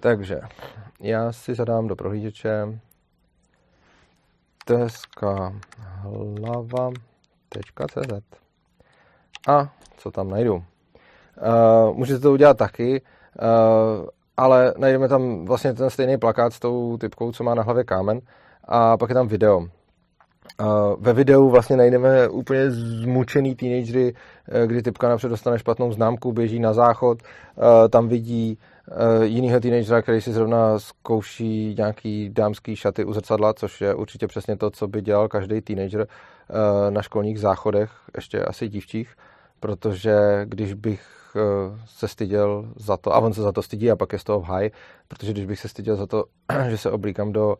Takže 0.00 0.40
já 1.00 1.32
si 1.32 1.54
zadám 1.54 1.88
do 1.88 1.96
prohlížeče 1.96 2.80
teska 4.64 5.52
hlava.cz 6.02 6.92
A 9.48 9.72
co 9.96 10.10
tam 10.10 10.30
najdu? 10.30 10.54
Uh, 10.54 10.62
můžete 11.96 12.20
to 12.20 12.32
udělat 12.32 12.56
taky, 12.56 13.02
uh, 13.02 14.06
ale 14.36 14.74
najdeme 14.78 15.08
tam 15.08 15.44
vlastně 15.44 15.74
ten 15.74 15.90
stejný 15.90 16.18
plakát 16.18 16.52
s 16.52 16.60
tou 16.60 16.96
typkou, 16.96 17.32
co 17.32 17.44
má 17.44 17.54
na 17.54 17.62
hlavě 17.62 17.84
kámen 17.84 18.20
a 18.64 18.96
pak 18.96 19.08
je 19.08 19.14
tam 19.14 19.28
video. 19.28 19.68
Ve 20.98 21.12
videu 21.12 21.50
vlastně 21.50 21.76
najdeme 21.76 22.28
úplně 22.28 22.70
zmučený 22.70 23.54
teenagery, 23.54 24.14
kdy 24.66 24.82
typka 24.82 25.08
napřed 25.08 25.28
dostane 25.28 25.58
špatnou 25.58 25.92
známku, 25.92 26.32
běží 26.32 26.60
na 26.60 26.72
záchod, 26.72 27.22
uh, 27.22 27.64
tam 27.88 28.08
vidí 28.08 28.58
uh, 29.18 29.22
jinýho 29.22 29.60
teenagera, 29.60 30.02
který 30.02 30.20
si 30.20 30.32
zrovna 30.32 30.78
zkouší 30.78 31.74
nějaký 31.78 32.30
dámský 32.30 32.76
šaty 32.76 33.04
u 33.04 33.12
zrcadla, 33.12 33.54
což 33.54 33.80
je 33.80 33.94
určitě 33.94 34.26
přesně 34.26 34.56
to, 34.56 34.70
co 34.70 34.88
by 34.88 35.02
dělal 35.02 35.28
každý 35.28 35.60
teenager 35.60 36.06
na 36.90 37.02
školních 37.02 37.40
záchodech, 37.40 37.90
ještě 38.16 38.44
asi 38.44 38.68
dívčích, 38.68 39.14
protože 39.60 40.16
když 40.44 40.74
bych 40.74 41.02
se 41.86 42.08
styděl 42.08 42.68
za 42.76 42.96
to, 42.96 43.14
a 43.14 43.18
on 43.18 43.32
se 43.32 43.42
za 43.42 43.52
to 43.52 43.62
stydí 43.62 43.90
a 43.90 43.96
pak 43.96 44.12
je 44.12 44.18
z 44.18 44.24
toho 44.24 44.40
v 44.40 44.44
high, 44.44 44.70
protože 45.08 45.32
když 45.32 45.46
bych 45.46 45.60
se 45.60 45.68
styděl 45.68 45.96
za 45.96 46.06
to, 46.06 46.24
že 46.68 46.78
se 46.78 46.90
oblíkám 46.90 47.32
do 47.32 47.56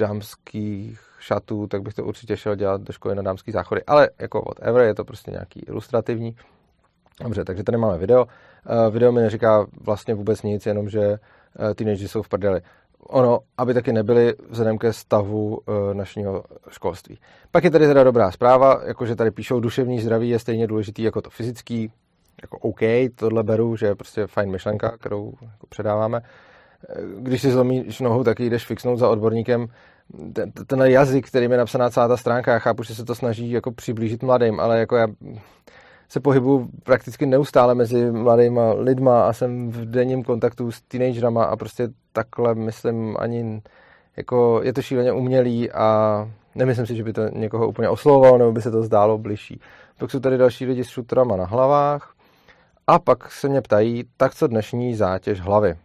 dámských 0.00 1.00
šatů, 1.18 1.66
tak 1.66 1.82
bych 1.82 1.94
to 1.94 2.04
určitě 2.04 2.36
šel 2.36 2.54
dělat 2.54 2.80
do 2.80 2.92
školy 2.92 3.14
na 3.14 3.22
dámský 3.22 3.52
záchody. 3.52 3.84
Ale 3.84 4.10
jako 4.18 4.42
whatever, 4.48 4.82
je 4.82 4.94
to 4.94 5.04
prostě 5.04 5.30
nějaký 5.30 5.60
ilustrativní. 5.60 6.36
Dobře, 7.22 7.44
takže 7.44 7.62
tady 7.62 7.78
máme 7.78 7.98
video. 7.98 8.24
Uh, 8.24 8.92
video 8.92 9.12
mi 9.12 9.20
neříká 9.20 9.66
vlastně 9.80 10.14
vůbec 10.14 10.42
nic, 10.42 10.66
jenom 10.66 10.88
že 10.88 11.08
uh, 11.08 11.74
teenageři 11.74 12.08
jsou 12.08 12.22
v 12.22 12.28
prdeli. 12.28 12.60
Ono, 13.08 13.38
aby 13.58 13.74
taky 13.74 13.92
nebyli 13.92 14.34
vzhledem 14.50 14.78
ke 14.78 14.92
stavu 14.92 15.56
uh, 15.56 15.94
našeho 15.94 16.44
školství. 16.70 17.18
Pak 17.50 17.64
je 17.64 17.70
tady 17.70 17.86
teda 17.86 18.04
dobrá 18.04 18.30
zpráva, 18.30 18.80
jakože 18.84 19.16
tady 19.16 19.30
píšou, 19.30 19.60
duševní 19.60 20.00
zdraví 20.00 20.28
je 20.28 20.38
stejně 20.38 20.66
důležitý 20.66 21.02
jako 21.02 21.20
to 21.20 21.30
fyzický. 21.30 21.92
Jako 22.42 22.58
OK, 22.58 22.80
tohle 23.14 23.42
beru, 23.42 23.76
že 23.76 23.86
je 23.86 23.94
prostě 23.94 24.26
fajn 24.26 24.50
myšlenka, 24.50 24.96
kterou 24.96 25.32
jako 25.42 25.66
předáváme 25.66 26.20
když 27.18 27.42
si 27.42 27.50
zlomíš 27.50 28.00
nohu, 28.00 28.24
tak 28.24 28.40
jdeš 28.40 28.66
fixnout 28.66 28.98
za 28.98 29.08
odborníkem. 29.08 29.66
Ten, 30.32 30.52
ten 30.66 30.80
jazyk, 30.80 31.28
kterým 31.28 31.52
je 31.52 31.58
napsaná 31.58 31.90
celá 31.90 32.08
ta 32.08 32.16
stránka, 32.16 32.52
já 32.52 32.58
chápu, 32.58 32.82
že 32.82 32.94
se 32.94 33.04
to 33.04 33.14
snaží 33.14 33.50
jako 33.50 33.72
přiblížit 33.72 34.22
mladým, 34.22 34.60
ale 34.60 34.78
jako 34.78 34.96
já 34.96 35.06
se 36.08 36.20
pohybuju 36.20 36.68
prakticky 36.84 37.26
neustále 37.26 37.74
mezi 37.74 38.10
mladýma 38.10 38.72
lidma 38.72 39.28
a 39.28 39.32
jsem 39.32 39.70
v 39.70 39.84
denním 39.84 40.24
kontaktu 40.24 40.70
s 40.70 40.80
teenagerama 40.80 41.44
a 41.44 41.56
prostě 41.56 41.88
takhle 42.12 42.54
myslím 42.54 43.16
ani 43.18 43.62
jako 44.16 44.60
je 44.64 44.72
to 44.72 44.82
šíleně 44.82 45.12
umělý 45.12 45.70
a 45.70 46.30
nemyslím 46.54 46.86
si, 46.86 46.96
že 46.96 47.04
by 47.04 47.12
to 47.12 47.28
někoho 47.28 47.68
úplně 47.68 47.88
oslovovalo 47.88 48.38
nebo 48.38 48.52
by 48.52 48.62
se 48.62 48.70
to 48.70 48.82
zdálo 48.82 49.18
bližší. 49.18 49.60
Pak 49.98 50.10
jsou 50.10 50.20
tady 50.20 50.38
další 50.38 50.66
lidi 50.66 50.84
s 50.84 50.88
šutrama 50.88 51.36
na 51.36 51.44
hlavách 51.44 52.14
a 52.86 52.98
pak 52.98 53.32
se 53.32 53.48
mě 53.48 53.60
ptají, 53.60 54.04
tak 54.16 54.34
co 54.34 54.46
dnešní 54.46 54.94
zátěž 54.94 55.40
hlavy 55.40 55.76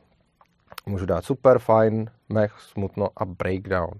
můžu 0.85 1.05
dát 1.05 1.25
super, 1.25 1.59
fajn, 1.59 2.09
mech, 2.29 2.53
smutno 2.59 3.09
a 3.17 3.25
breakdown. 3.25 3.93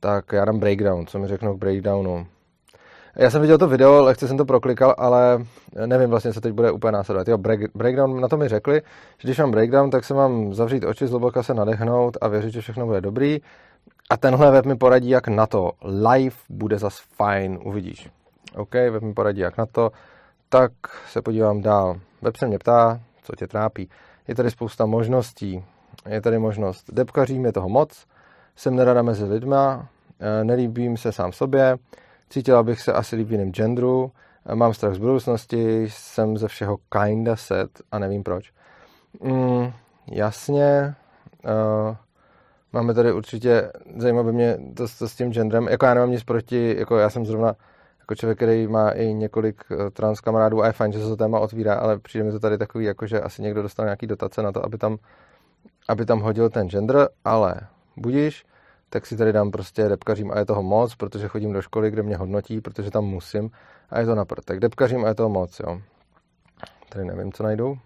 Tak 0.00 0.32
já 0.32 0.44
dám 0.44 0.58
breakdown, 0.58 1.06
co 1.06 1.18
mi 1.18 1.28
řeknou 1.28 1.56
k 1.56 1.58
breakdownu. 1.58 2.26
Já 3.18 3.30
jsem 3.30 3.40
viděl 3.40 3.58
to 3.58 3.68
video, 3.68 4.02
lehce 4.02 4.28
jsem 4.28 4.36
to 4.36 4.44
proklikal, 4.44 4.94
ale 4.98 5.38
nevím 5.86 6.10
vlastně, 6.10 6.32
co 6.32 6.40
teď 6.40 6.52
bude 6.52 6.70
úplně 6.70 6.92
následovat. 6.92 7.28
Jo, 7.28 7.38
break, 7.38 7.60
breakdown, 7.74 8.20
na 8.20 8.28
to 8.28 8.36
mi 8.36 8.48
řekli, 8.48 8.82
že 9.18 9.28
když 9.28 9.38
mám 9.38 9.50
breakdown, 9.50 9.90
tak 9.90 10.04
se 10.04 10.14
mám 10.14 10.54
zavřít 10.54 10.84
oči, 10.84 11.06
zloboka 11.06 11.42
se 11.42 11.54
nadechnout 11.54 12.16
a 12.20 12.28
věřit, 12.28 12.50
že 12.50 12.60
všechno 12.60 12.86
bude 12.86 13.00
dobrý. 13.00 13.40
A 14.10 14.16
tenhle 14.16 14.50
web 14.50 14.66
mi 14.66 14.76
poradí, 14.76 15.08
jak 15.08 15.28
na 15.28 15.46
to. 15.46 15.72
Live 15.82 16.36
bude 16.48 16.78
zas 16.78 16.98
fajn, 17.16 17.58
uvidíš. 17.64 18.10
OK, 18.56 18.74
web 18.74 19.02
mi 19.02 19.14
poradí, 19.14 19.40
jak 19.40 19.58
na 19.58 19.66
to. 19.66 19.90
Tak 20.48 20.72
se 21.08 21.22
podívám 21.22 21.60
dál. 21.62 22.00
Web 22.22 22.36
se 22.36 22.46
mě 22.46 22.58
ptá, 22.58 23.00
co 23.22 23.32
tě 23.36 23.46
trápí. 23.46 23.88
Je 24.28 24.34
tady 24.34 24.50
spousta 24.50 24.86
možností 24.86 25.64
je 26.08 26.20
tady 26.20 26.38
možnost. 26.38 26.90
Depkařím, 26.92 27.44
je 27.44 27.52
toho 27.52 27.68
moc, 27.68 28.06
jsem 28.56 28.76
nerada 28.76 29.02
mezi 29.02 29.24
lidma, 29.24 29.88
eh, 30.20 30.44
nelíbím 30.44 30.96
se 30.96 31.12
sám 31.12 31.32
sobě, 31.32 31.76
cítila 32.30 32.62
bych 32.62 32.80
se 32.80 32.92
asi 32.92 33.16
líp 33.16 33.28
v 33.28 33.50
genderu, 33.50 34.12
eh, 34.46 34.54
mám 34.54 34.74
strach 34.74 34.94
z 34.94 34.98
budoucnosti, 34.98 35.84
jsem 35.90 36.38
ze 36.38 36.48
všeho 36.48 36.78
kinda 36.88 37.36
set 37.36 37.70
a 37.92 37.98
nevím 37.98 38.22
proč. 38.22 38.52
Mm, 39.22 39.72
jasně, 40.12 40.94
uh, 41.44 41.96
máme 42.72 42.94
tady 42.94 43.12
určitě, 43.12 43.72
zajímavé 43.96 44.32
mě 44.32 44.58
to, 44.74 44.86
to 44.98 45.08
s 45.08 45.14
tím 45.14 45.32
genderem, 45.32 45.68
jako 45.68 45.86
já 45.86 45.94
nemám 45.94 46.10
nic 46.10 46.24
proti, 46.24 46.74
jako 46.78 46.98
já 46.98 47.10
jsem 47.10 47.26
zrovna 47.26 47.54
jako 48.00 48.14
člověk, 48.14 48.38
který 48.38 48.66
má 48.66 48.90
i 48.90 49.14
několik 49.14 49.64
trans 49.92 50.20
kamarádů 50.20 50.62
a 50.62 50.66
je 50.66 50.72
fajn, 50.72 50.92
že 50.92 51.02
se 51.02 51.08
to 51.08 51.16
téma 51.16 51.40
otvírá, 51.40 51.74
ale 51.74 51.98
přijde 51.98 52.24
mi 52.24 52.32
to 52.32 52.40
tady 52.40 52.58
takový, 52.58 52.84
jako 52.84 53.06
že 53.06 53.20
asi 53.20 53.42
někdo 53.42 53.62
dostal 53.62 53.86
nějaký 53.86 54.06
dotace 54.06 54.42
na 54.42 54.52
to, 54.52 54.64
aby 54.64 54.78
tam 54.78 54.98
aby 55.88 56.06
tam 56.06 56.20
hodil 56.20 56.50
ten 56.50 56.68
gender, 56.68 57.08
ale 57.24 57.54
budíš, 57.96 58.46
tak 58.90 59.06
si 59.06 59.16
tady 59.16 59.32
dám 59.32 59.50
prostě 59.50 59.88
depkařím 59.88 60.30
a 60.30 60.38
je 60.38 60.46
toho 60.46 60.62
moc, 60.62 60.94
protože 60.94 61.28
chodím 61.28 61.52
do 61.52 61.62
školy, 61.62 61.90
kde 61.90 62.02
mě 62.02 62.16
hodnotí, 62.16 62.60
protože 62.60 62.90
tam 62.90 63.04
musím 63.04 63.50
a 63.90 64.00
je 64.00 64.06
to 64.06 64.14
napr. 64.14 64.40
Tak 64.44 64.60
depkařím 64.60 65.04
a 65.04 65.08
je 65.08 65.14
toho 65.14 65.28
moc, 65.28 65.60
jo. 65.60 65.80
Tady 66.88 67.04
nevím, 67.04 67.32
co 67.32 67.42
najdu. 67.42 67.78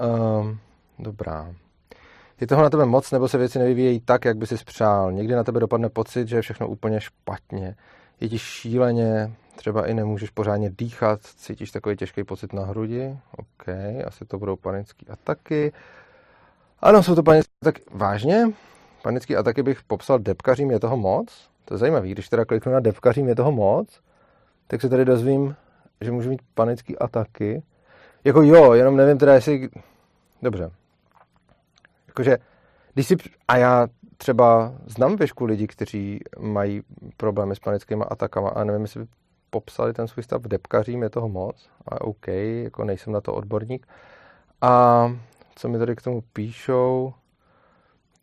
Um, 0.00 0.58
dobrá. 0.98 1.54
Je 2.40 2.46
toho 2.46 2.62
na 2.62 2.70
tebe 2.70 2.84
moc, 2.84 3.10
nebo 3.10 3.28
se 3.28 3.38
věci 3.38 3.58
nevyvíjejí 3.58 4.00
tak, 4.00 4.24
jak 4.24 4.36
by 4.36 4.46
si 4.46 4.58
spřál? 4.58 5.12
Někdy 5.12 5.34
na 5.34 5.44
tebe 5.44 5.60
dopadne 5.60 5.88
pocit, 5.88 6.28
že 6.28 6.36
je 6.36 6.42
všechno 6.42 6.68
úplně 6.68 7.00
špatně. 7.00 7.76
Je 8.20 8.28
ti 8.28 8.38
šíleně, 8.38 9.32
třeba 9.56 9.86
i 9.86 9.94
nemůžeš 9.94 10.30
pořádně 10.30 10.70
dýchat, 10.78 11.20
cítíš 11.22 11.70
takový 11.70 11.96
těžký 11.96 12.24
pocit 12.24 12.52
na 12.52 12.64
hrudi. 12.64 13.16
OK, 13.36 13.68
asi 14.06 14.24
to 14.24 14.38
budou 14.38 14.56
panické 14.56 15.06
ataky. 15.12 15.72
Ano, 16.82 17.02
jsou 17.02 17.14
to 17.14 17.22
panické 17.22 17.52
ataky. 17.62 17.82
Vážně? 17.90 18.52
Panické 19.02 19.36
ataky 19.36 19.62
bych 19.62 19.82
popsal 19.82 20.18
depkařím, 20.18 20.70
je 20.70 20.80
toho 20.80 20.96
moc? 20.96 21.50
To 21.64 21.74
je 21.74 21.78
zajímavé, 21.78 22.08
když 22.08 22.28
teda 22.28 22.44
kliknu 22.44 22.72
na 22.72 22.80
depkařím, 22.80 23.28
je 23.28 23.34
toho 23.34 23.52
moc, 23.52 24.00
tak 24.66 24.80
se 24.80 24.88
tady 24.88 25.04
dozvím, 25.04 25.56
že 26.00 26.12
můžu 26.12 26.30
mít 26.30 26.42
panické 26.54 26.96
ataky. 26.96 27.62
Jako 28.24 28.42
jo, 28.42 28.72
jenom 28.72 28.96
nevím 28.96 29.18
teda, 29.18 29.34
jestli... 29.34 29.68
Dobře. 30.42 30.70
Jakože, 32.06 32.38
když 32.94 33.06
si... 33.06 33.16
A 33.48 33.56
já 33.56 33.88
třeba 34.16 34.72
znám 34.86 35.16
věšku 35.16 35.44
lidí, 35.44 35.66
kteří 35.66 36.20
mají 36.38 36.82
problémy 37.16 37.56
s 37.56 37.58
panickými 37.58 38.04
atakama 38.10 38.48
a 38.48 38.64
nevím, 38.64 38.82
jestli 38.82 39.00
by 39.00 39.06
popsali 39.50 39.92
ten 39.92 40.08
svůj 40.08 40.22
stav 40.22 40.42
depkařím, 40.42 41.02
je 41.02 41.10
toho 41.10 41.28
moc. 41.28 41.68
A 41.88 42.00
OK, 42.00 42.28
jako 42.62 42.84
nejsem 42.84 43.12
na 43.12 43.20
to 43.20 43.34
odborník. 43.34 43.86
A 44.60 45.04
co 45.60 45.68
mi 45.68 45.78
tady 45.78 45.96
k 45.96 46.02
tomu 46.02 46.20
píšou. 46.32 47.14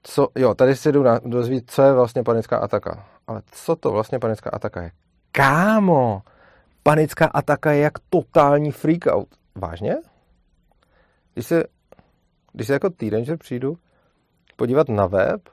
Co, 0.03 0.27
jo, 0.35 0.53
tady 0.53 0.75
si 0.75 0.91
jdu 0.91 1.03
dozvít, 1.25 1.71
co 1.71 1.81
je 1.81 1.93
vlastně 1.93 2.23
panická 2.23 2.57
ataka. 2.57 3.07
Ale 3.27 3.41
co 3.45 3.75
to 3.75 3.91
vlastně 3.91 4.19
panická 4.19 4.49
ataka 4.49 4.81
je? 4.81 4.91
Kámo! 5.31 6.21
Panická 6.83 7.25
ataka 7.25 7.71
je 7.71 7.81
jak 7.81 7.93
totální 8.09 8.71
freakout. 8.71 9.27
Vážně? 9.55 9.95
Když 11.33 11.45
se, 11.45 11.63
když 12.53 12.67
se 12.67 12.73
jako 12.73 12.89
teenager 12.89 13.37
přijdu 13.37 13.77
podívat 14.55 14.89
na 14.89 15.07
web, 15.07 15.49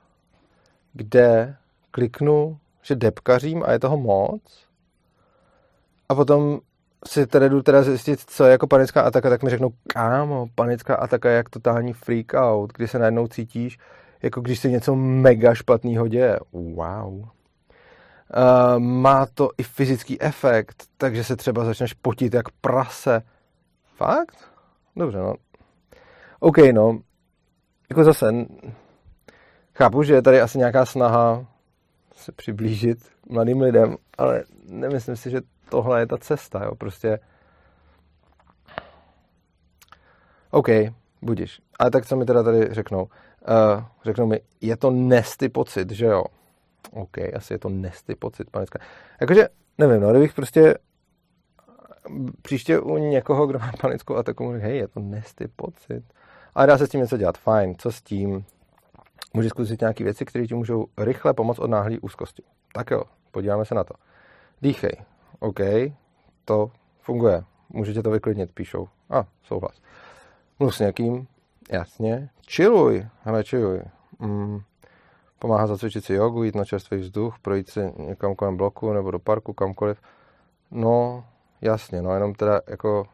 kde 0.92 1.56
kliknu, 1.90 2.58
že 2.82 2.94
depkařím 2.94 3.62
a 3.66 3.72
je 3.72 3.78
toho 3.78 3.96
moc, 3.96 4.68
a 6.08 6.14
potom 6.14 6.60
si 7.08 7.26
tady 7.26 7.48
jdu 7.48 7.62
teda 7.62 7.82
zjistit, 7.82 8.20
co 8.20 8.44
je 8.44 8.50
jako 8.50 8.66
panická 8.66 9.02
ataka, 9.02 9.30
tak 9.30 9.42
mi 9.42 9.50
řeknou, 9.50 9.70
kámo, 9.86 10.46
panická 10.54 10.94
ataka 10.94 11.30
je 11.30 11.36
jak 11.36 11.48
totální 11.48 11.92
freak 11.92 12.34
out, 12.34 12.72
kdy 12.72 12.88
se 12.88 12.98
najednou 12.98 13.26
cítíš, 13.26 13.78
jako 14.22 14.40
když 14.40 14.58
se 14.58 14.70
něco 14.70 14.94
mega 14.94 15.54
špatného 15.54 16.08
děje. 16.08 16.38
Wow. 16.52 17.14
Uh, 17.14 17.28
má 18.78 19.26
to 19.26 19.48
i 19.58 19.62
fyzický 19.62 20.22
efekt, 20.22 20.84
takže 20.96 21.24
se 21.24 21.36
třeba 21.36 21.64
začneš 21.64 21.94
potit 21.94 22.34
jak 22.34 22.50
prase. 22.50 23.22
Fakt? 23.96 24.36
Dobře, 24.96 25.18
no. 25.18 25.34
OK, 26.40 26.56
no. 26.72 26.98
Jako 27.90 28.04
zase, 28.04 28.26
chápu, 29.74 30.02
že 30.02 30.14
je 30.14 30.22
tady 30.22 30.40
asi 30.40 30.58
nějaká 30.58 30.86
snaha 30.86 31.46
se 32.16 32.32
přiblížit 32.32 32.98
mladým 33.30 33.60
lidem, 33.60 33.96
ale 34.18 34.44
nemyslím 34.68 35.16
si, 35.16 35.30
že 35.30 35.40
tohle 35.74 36.00
je 36.00 36.06
ta 36.06 36.18
cesta, 36.18 36.64
jo, 36.64 36.74
prostě 36.74 37.18
OK, 40.50 40.68
budíš. 41.22 41.60
Ale 41.78 41.90
tak 41.90 42.06
co 42.06 42.16
mi 42.16 42.24
teda 42.24 42.42
tady 42.42 42.74
řeknou? 42.74 43.02
Uh, 43.02 43.84
řeknou 44.04 44.26
mi, 44.26 44.40
je 44.60 44.76
to 44.76 44.90
nesty 44.90 45.48
pocit, 45.48 45.90
že 45.90 46.06
jo? 46.06 46.24
OK, 46.90 47.18
asi 47.36 47.54
je 47.54 47.58
to 47.58 47.68
nesty 47.68 48.14
pocit, 48.14 48.50
panická. 48.50 48.78
Jakože, 49.20 49.48
nevím, 49.78 50.00
no, 50.00 50.10
kdybych 50.10 50.32
prostě 50.32 50.74
příště 52.42 52.78
u 52.78 52.98
někoho, 52.98 53.46
kdo 53.46 53.58
má 53.58 53.72
panickou 53.80 54.16
ataku, 54.16 54.44
mu 54.44 54.50
hej, 54.50 54.76
je 54.76 54.88
to 54.88 55.00
nesty 55.00 55.48
pocit. 55.48 56.04
Ale 56.54 56.66
dá 56.66 56.78
se 56.78 56.86
s 56.86 56.90
tím 56.90 57.00
něco 57.00 57.16
dělat, 57.16 57.38
fajn, 57.38 57.74
co 57.78 57.92
s 57.92 58.02
tím? 58.02 58.44
Můžeš 59.34 59.50
zkusit 59.50 59.80
nějaké 59.80 60.04
věci, 60.04 60.24
které 60.24 60.46
ti 60.46 60.54
můžou 60.54 60.86
rychle 60.98 61.34
pomoct 61.34 61.58
od 61.58 61.70
náhlé 61.70 61.98
úzkosti. 62.02 62.42
Tak 62.72 62.90
jo, 62.90 63.02
podíváme 63.30 63.64
se 63.64 63.74
na 63.74 63.84
to. 63.84 63.94
Dýchej, 64.62 64.96
OK, 65.40 65.60
to 66.44 66.70
funguje. 67.00 67.44
Můžete 67.68 68.02
to 68.02 68.10
vyklidnit, 68.10 68.52
píšou. 68.52 68.88
A, 69.10 69.18
ah, 69.18 69.24
souhlas. 69.42 69.82
Mluv 70.58 70.76
s 70.76 70.80
někým, 70.80 71.26
jasně. 71.72 72.30
Chilluj, 72.50 73.06
hele, 73.22 73.44
chilluj. 73.44 73.80
Mm, 74.18 74.60
pomáhá 75.38 75.66
zacvičit 75.66 76.04
si 76.04 76.14
jogu, 76.14 76.42
jít 76.42 76.54
na 76.54 76.64
čerstvý 76.64 76.98
vzduch, 76.98 77.38
projít 77.38 77.68
si 77.68 77.92
někam 77.98 78.34
kolem 78.34 78.56
bloku 78.56 78.92
nebo 78.92 79.10
do 79.10 79.18
parku, 79.18 79.52
kamkoliv. 79.52 80.00
No, 80.70 81.24
jasně, 81.60 82.02
no 82.02 82.14
jenom 82.14 82.34
teda 82.34 82.60
jako 82.68 83.06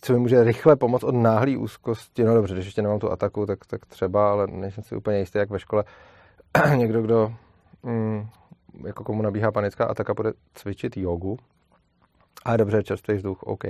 co 0.00 0.12
mi 0.12 0.18
může 0.18 0.44
rychle 0.44 0.76
pomoct 0.76 1.04
od 1.04 1.14
náhlý 1.14 1.56
úzkosti, 1.56 2.24
no 2.24 2.34
dobře, 2.34 2.54
když 2.54 2.66
ještě 2.66 2.82
nemám 2.82 2.98
tu 2.98 3.10
ataku, 3.10 3.46
tak, 3.46 3.66
tak 3.66 3.86
třeba, 3.86 4.30
ale 4.30 4.46
nejsem 4.46 4.84
si 4.84 4.96
úplně 4.96 5.18
jistý, 5.18 5.38
jak 5.38 5.50
ve 5.50 5.58
škole 5.58 5.84
někdo, 6.76 7.02
kdo 7.02 7.32
mm, 7.82 8.28
jako 8.84 9.04
komu 9.04 9.22
nabíhá 9.22 9.52
panická 9.52 9.84
ataka, 9.84 10.14
bude 10.14 10.32
cvičit 10.54 10.96
jogu. 10.96 11.38
A 12.44 12.56
dobře, 12.56 12.82
čerstvý 12.82 13.14
vzduch, 13.14 13.42
OK. 13.42 13.64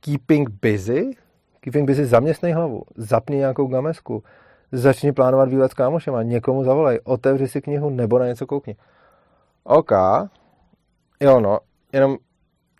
Keeping 0.00 0.50
busy? 0.50 1.10
Keeping 1.60 1.88
busy, 1.88 2.06
zaměstnej 2.06 2.52
hlavu, 2.52 2.82
zapni 2.96 3.36
nějakou 3.36 3.66
gamesku, 3.66 4.22
začni 4.72 5.12
plánovat 5.12 5.48
výlet 5.48 5.70
s 5.70 5.74
kámošema, 5.74 6.22
někomu 6.22 6.64
zavolej, 6.64 7.00
otevři 7.04 7.48
si 7.48 7.60
knihu 7.62 7.90
nebo 7.90 8.18
na 8.18 8.26
něco 8.26 8.46
koukni. 8.46 8.76
OK, 9.64 9.90
jo 11.20 11.40
no, 11.40 11.58
jenom 11.92 12.16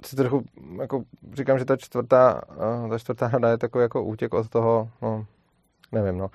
si 0.05 0.17
trochu 0.17 0.45
jako 0.81 1.05
říkám, 1.33 1.59
že 1.59 1.65
ta 1.65 1.77
čtvrtá, 1.77 2.43
eh, 2.87 2.89
ta 2.89 2.99
čtvrtá 2.99 3.29
rada 3.29 3.51
je 3.51 3.59
takový 3.59 3.83
jako 3.83 4.05
útěk 4.05 4.35
od 4.35 4.49
toho, 4.49 4.89
no, 5.03 5.27
nevím, 5.93 6.19
no. 6.19 6.31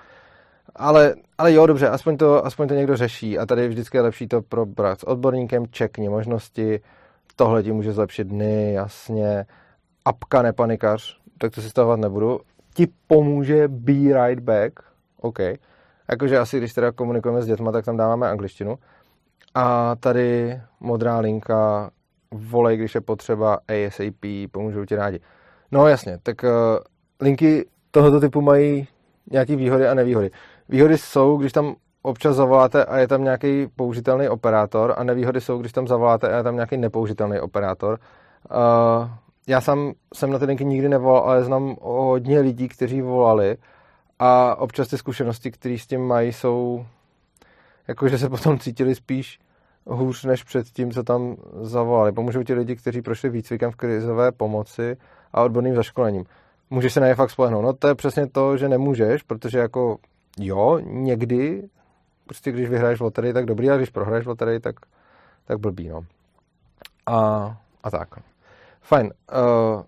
Ale, 0.76 1.14
ale 1.38 1.52
jo, 1.52 1.66
dobře, 1.66 1.88
aspoň 1.88 2.16
to, 2.16 2.46
aspoň 2.46 2.68
to 2.68 2.74
někdo 2.74 2.96
řeší. 2.96 3.38
A 3.38 3.46
tady 3.46 3.68
vždycky 3.68 3.96
je 3.96 4.00
lepší 4.00 4.28
to 4.28 4.42
probrat 4.42 5.00
s 5.00 5.04
odborníkem, 5.04 5.66
čekni 5.70 6.08
možnosti, 6.08 6.80
tohle 7.36 7.62
ti 7.62 7.72
může 7.72 7.92
zlepšit 7.92 8.26
dny, 8.26 8.72
jasně, 8.72 9.46
apka 10.04 10.42
nepanikař, 10.42 11.18
tak 11.38 11.52
to 11.52 11.62
si 11.62 11.70
stavovat 11.70 12.00
nebudu, 12.00 12.40
ti 12.74 12.88
pomůže 13.06 13.68
be 13.68 14.26
right 14.26 14.40
back, 14.40 14.80
OK, 15.20 15.38
jakože 16.10 16.38
asi 16.38 16.58
když 16.58 16.74
teda 16.74 16.92
komunikujeme 16.92 17.42
s 17.42 17.46
dětma, 17.46 17.72
tak 17.72 17.84
tam 17.84 17.96
dáváme 17.96 18.30
angličtinu. 18.30 18.78
A 19.54 19.96
tady 19.96 20.60
modrá 20.80 21.18
linka, 21.18 21.90
volej, 22.30 22.76
když 22.76 22.94
je 22.94 23.00
potřeba, 23.00 23.58
ASAP, 23.68 24.50
pomůžou 24.52 24.84
ti 24.84 24.96
rádi. 24.96 25.20
No 25.72 25.86
jasně, 25.86 26.18
tak 26.22 26.42
uh, 26.42 26.50
linky 27.20 27.68
tohoto 27.90 28.20
typu 28.20 28.40
mají 28.40 28.88
nějaké 29.30 29.56
výhody 29.56 29.88
a 29.88 29.94
nevýhody. 29.94 30.30
Výhody 30.70 30.98
jsou, 30.98 31.36
když 31.36 31.52
tam 31.52 31.74
občas 32.02 32.36
zavoláte 32.36 32.84
a 32.84 32.98
je 32.98 33.08
tam 33.08 33.24
nějaký 33.24 33.66
použitelný 33.76 34.28
operátor 34.28 34.94
a 34.96 35.04
nevýhody 35.04 35.40
jsou, 35.40 35.58
když 35.58 35.72
tam 35.72 35.88
zavoláte 35.88 36.32
a 36.32 36.36
je 36.36 36.42
tam 36.42 36.54
nějaký 36.54 36.76
nepoužitelný 36.76 37.40
operátor. 37.40 37.98
Uh, 38.50 39.10
já 39.46 39.60
sám 39.60 39.92
jsem 40.14 40.30
na 40.30 40.38
ty 40.38 40.44
linky 40.44 40.64
nikdy 40.64 40.88
nevolal, 40.88 41.22
ale 41.22 41.44
znám 41.44 41.76
hodně 41.82 42.40
lidí, 42.40 42.68
kteří 42.68 43.02
volali 43.02 43.56
a 44.18 44.58
občas 44.58 44.88
ty 44.88 44.98
zkušenosti, 44.98 45.50
které 45.50 45.78
s 45.78 45.86
tím 45.86 46.00
mají, 46.00 46.32
jsou 46.32 46.86
jako, 47.88 48.08
že 48.08 48.18
se 48.18 48.28
potom 48.28 48.58
cítili 48.58 48.94
spíš 48.94 49.38
hůř 49.86 50.24
než 50.24 50.44
před 50.44 50.66
tím, 50.66 50.90
co 50.90 51.02
tam 51.02 51.36
zavolali. 51.60 52.12
Pomůžou 52.12 52.42
ti 52.42 52.54
lidi, 52.54 52.76
kteří 52.76 53.02
prošli 53.02 53.28
výcvikem 53.28 53.70
v 53.70 53.76
krizové 53.76 54.32
pomoci 54.32 54.96
a 55.32 55.42
odborným 55.42 55.74
zaškolením. 55.74 56.24
Můžeš 56.70 56.92
se 56.92 57.00
na 57.00 57.06
ně 57.06 57.14
fakt 57.14 57.30
spolehnout. 57.30 57.64
No 57.64 57.72
to 57.72 57.88
je 57.88 57.94
přesně 57.94 58.26
to, 58.26 58.56
že 58.56 58.68
nemůžeš, 58.68 59.22
protože 59.22 59.58
jako 59.58 59.98
jo, 60.38 60.78
někdy, 60.82 61.68
prostě 62.26 62.52
když 62.52 62.68
vyhraješ 62.68 63.00
loterii, 63.00 63.32
tak 63.32 63.46
dobrý, 63.46 63.70
a 63.70 63.76
když 63.76 63.90
prohraješ 63.90 64.26
loterii, 64.26 64.60
tak, 64.60 64.76
tak 65.44 65.58
blbý, 65.58 65.88
no. 65.88 66.04
A, 67.06 67.16
a 67.82 67.90
tak. 67.90 68.08
Fajn. 68.80 69.12
Uh, 69.32 69.82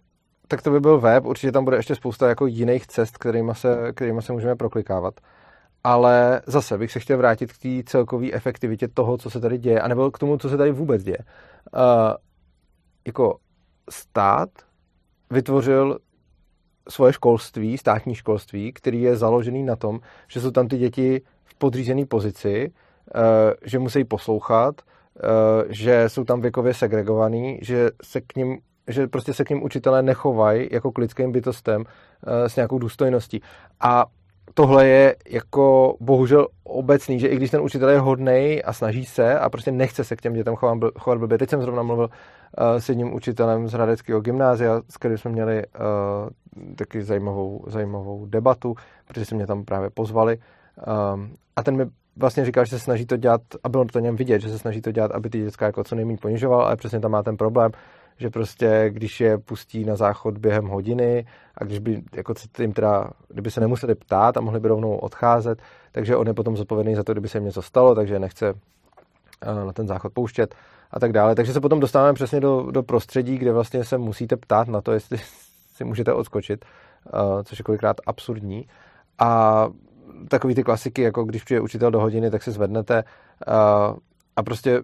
tak 0.49 0.63
to 0.63 0.71
by 0.71 0.81
byl 0.81 1.01
web, 1.01 1.25
určitě 1.25 1.53
tam 1.53 1.65
bude 1.65 1.77
ještě 1.77 1.95
spousta 1.95 2.29
jako 2.29 2.47
jiných 2.47 2.87
cest, 2.87 3.19
kterými 3.19 3.55
se, 3.55 3.93
kterými 3.93 4.23
se 4.23 4.33
můžeme 4.33 4.57
proklikávat. 4.57 5.15
Ale 5.85 6.43
zase 6.47 6.79
bych 6.79 6.93
se 6.93 7.01
chtěl 7.01 7.19
vrátit 7.19 7.53
k 7.53 7.59
té 7.59 7.91
celkové 7.91 8.33
efektivitě 8.33 8.89
toho, 8.89 9.19
co 9.19 9.31
se 9.31 9.41
tady 9.41 9.59
děje, 9.59 9.81
anebo 9.81 10.11
k 10.11 10.19
tomu, 10.19 10.39
co 10.39 10.49
se 10.49 10.57
tady 10.57 10.73
vůbec 10.73 11.03
děje. 11.03 11.19
Uh, 11.19 12.15
jako 13.07 13.39
stát 13.91 14.49
vytvořil 15.31 15.99
svoje 16.89 17.13
školství, 17.13 17.79
státní 17.79 18.15
školství, 18.15 18.73
který 18.73 19.03
je 19.03 19.17
založený 19.17 19.63
na 19.63 19.77
tom, 19.77 20.01
že 20.29 20.41
jsou 20.41 20.51
tam 20.51 20.69
ty 20.69 20.79
děti 20.79 21.21
v 21.45 21.55
podřízené 21.55 22.07
pozici, 22.07 22.73
eh, 23.15 23.21
že 23.65 23.79
musí 23.79 24.05
poslouchat, 24.05 24.81
eh, 24.81 25.21
že 25.69 26.09
jsou 26.09 26.25
tam 26.25 26.41
věkově 26.41 26.75
segregovaný, 26.75 27.59
že 27.63 27.91
se 28.03 28.21
k 28.21 28.37
ním 28.37 28.59
že 28.89 29.07
prostě 29.07 29.35
se 29.35 29.45
k 29.45 29.51
ním 29.51 29.63
učitelé 29.63 30.03
nechovají 30.03 30.69
jako 30.73 30.93
k 30.93 30.99
lidským 30.99 31.33
bytostem 31.33 31.85
eh, 31.85 32.49
s 32.49 32.57
nějakou 32.57 32.79
důstojností. 32.79 33.43
A 33.81 34.07
tohle 34.55 34.87
je 34.87 35.17
jako 35.29 35.97
bohužel 36.01 36.47
obecný, 36.65 37.19
že 37.19 37.29
i 37.29 37.37
když 37.37 37.51
ten 37.51 37.61
učitel 37.61 37.89
je 37.89 37.99
hodný 37.99 38.63
a 38.65 38.73
snaží 38.73 39.05
se 39.05 39.39
a 39.39 39.51
prostě 39.51 39.73
nechce 39.73 40.05
se 40.05 40.17
k 40.17 40.21
těm 40.21 40.33
dětem 40.33 40.57
chovat, 40.57 40.79
chovat 40.99 41.19
blbě. 41.19 41.39
Teď 41.39 41.51
jsem 41.51 41.63
zrovna 41.63 41.83
mluvil 41.83 42.05
uh, 42.05 42.77
s 42.77 42.89
jedním 42.89 43.15
učitelem 43.15 43.69
z 43.69 43.73
Hradeckého 43.73 44.21
gymnázia, 44.21 44.81
s 44.89 44.97
kterým 44.97 45.19
jsme 45.19 45.31
měli 45.31 45.63
uh, 45.67 46.75
taky 46.77 47.03
zajímavou, 47.03 47.65
zajímavou 47.67 48.27
debatu, 48.27 48.75
protože 49.09 49.25
se 49.25 49.35
mě 49.35 49.47
tam 49.47 49.65
právě 49.65 49.91
pozvali. 49.91 50.39
Um, 51.15 51.37
a 51.57 51.63
ten 51.63 51.77
mi 51.77 51.85
vlastně 52.17 52.45
říkal, 52.45 52.65
že 52.65 52.71
se 52.71 52.79
snaží 52.79 53.07
to 53.07 53.17
dělat, 53.17 53.41
a 53.65 53.69
bylo 53.69 53.85
to 53.85 53.99
něm 53.99 54.17
vidět, 54.17 54.41
že 54.41 54.49
se 54.49 54.59
snaží 54.59 54.81
to 54.81 54.93
dělat, 54.93 55.11
aby 55.11 55.31
ty 55.31 55.39
děcka 55.39 55.67
jako 55.67 55.85
co 55.85 55.95
nejméně 55.95 56.19
ponižoval, 56.23 56.63
ale 56.63 56.77
přesně 56.77 57.01
tam 57.01 57.11
má 57.11 57.23
ten 57.23 57.37
problém, 57.37 57.71
že 58.19 58.31
prostě 58.31 58.87
když 58.89 59.21
je 59.21 59.39
pustí 59.39 59.85
na 59.85 59.97
záchod 59.97 60.39
během 60.39 60.67
hodiny 60.67 61.27
a 61.59 61.65
když 61.65 61.79
by 61.79 62.03
jako 62.17 62.35
jim 62.59 62.73
teda, 62.73 63.11
kdyby 63.29 63.51
se 63.51 63.61
nemuseli 63.61 63.95
ptát 63.95 64.37
a 64.37 64.41
mohli 64.41 64.61
by 64.61 64.69
rovnou 64.69 64.97
odcházet, 64.97 65.63
takže 65.93 66.17
on 66.17 66.27
je 66.27 66.35
potom 66.35 66.57
zodpovědný 66.57 66.95
za 66.95 67.03
to, 67.03 67.13
kdyby 67.13 67.29
se 67.29 67.39
jim 67.39 67.45
něco 67.45 67.63
stalo, 67.63 67.95
takže 67.95 68.19
nechce 68.19 68.55
eh, 69.43 69.65
na 69.65 69.73
ten 69.73 69.87
záchod 69.87 70.13
pouštět 70.13 70.55
a 70.91 71.01
tak 71.01 71.13
dále. 71.13 71.35
Takže 71.35 71.53
se 71.53 71.61
potom 71.61 71.81
dostáváme 71.81 72.13
přesně 72.13 72.41
do, 72.41 72.71
do 72.71 72.83
prostředí, 72.83 73.39
kde 73.39 73.53
vlastně 73.53 73.85
se 73.85 73.99
musíte 73.99 74.37
ptát 74.37 74.69
na 74.69 74.81
to, 74.81 74.93
jestli 74.93 75.19
si 75.75 75.85
můžete 75.85 76.13
odskočit, 76.13 76.65
eh, 77.07 77.45
což 77.45 77.59
je 77.59 77.63
kolikrát 77.63 77.97
absurdní. 78.07 78.67
A 79.19 79.69
takový 80.29 80.55
ty 80.55 80.63
klasiky, 80.63 81.03
jako 81.03 81.25
když 81.25 81.45
přijde 81.45 81.61
učitel 81.61 81.91
do 81.91 82.01
hodiny, 82.01 82.31
tak 82.31 82.43
se 82.43 82.51
zvednete 82.51 82.99
eh, 82.99 83.53
a 84.37 84.43
prostě 84.43 84.83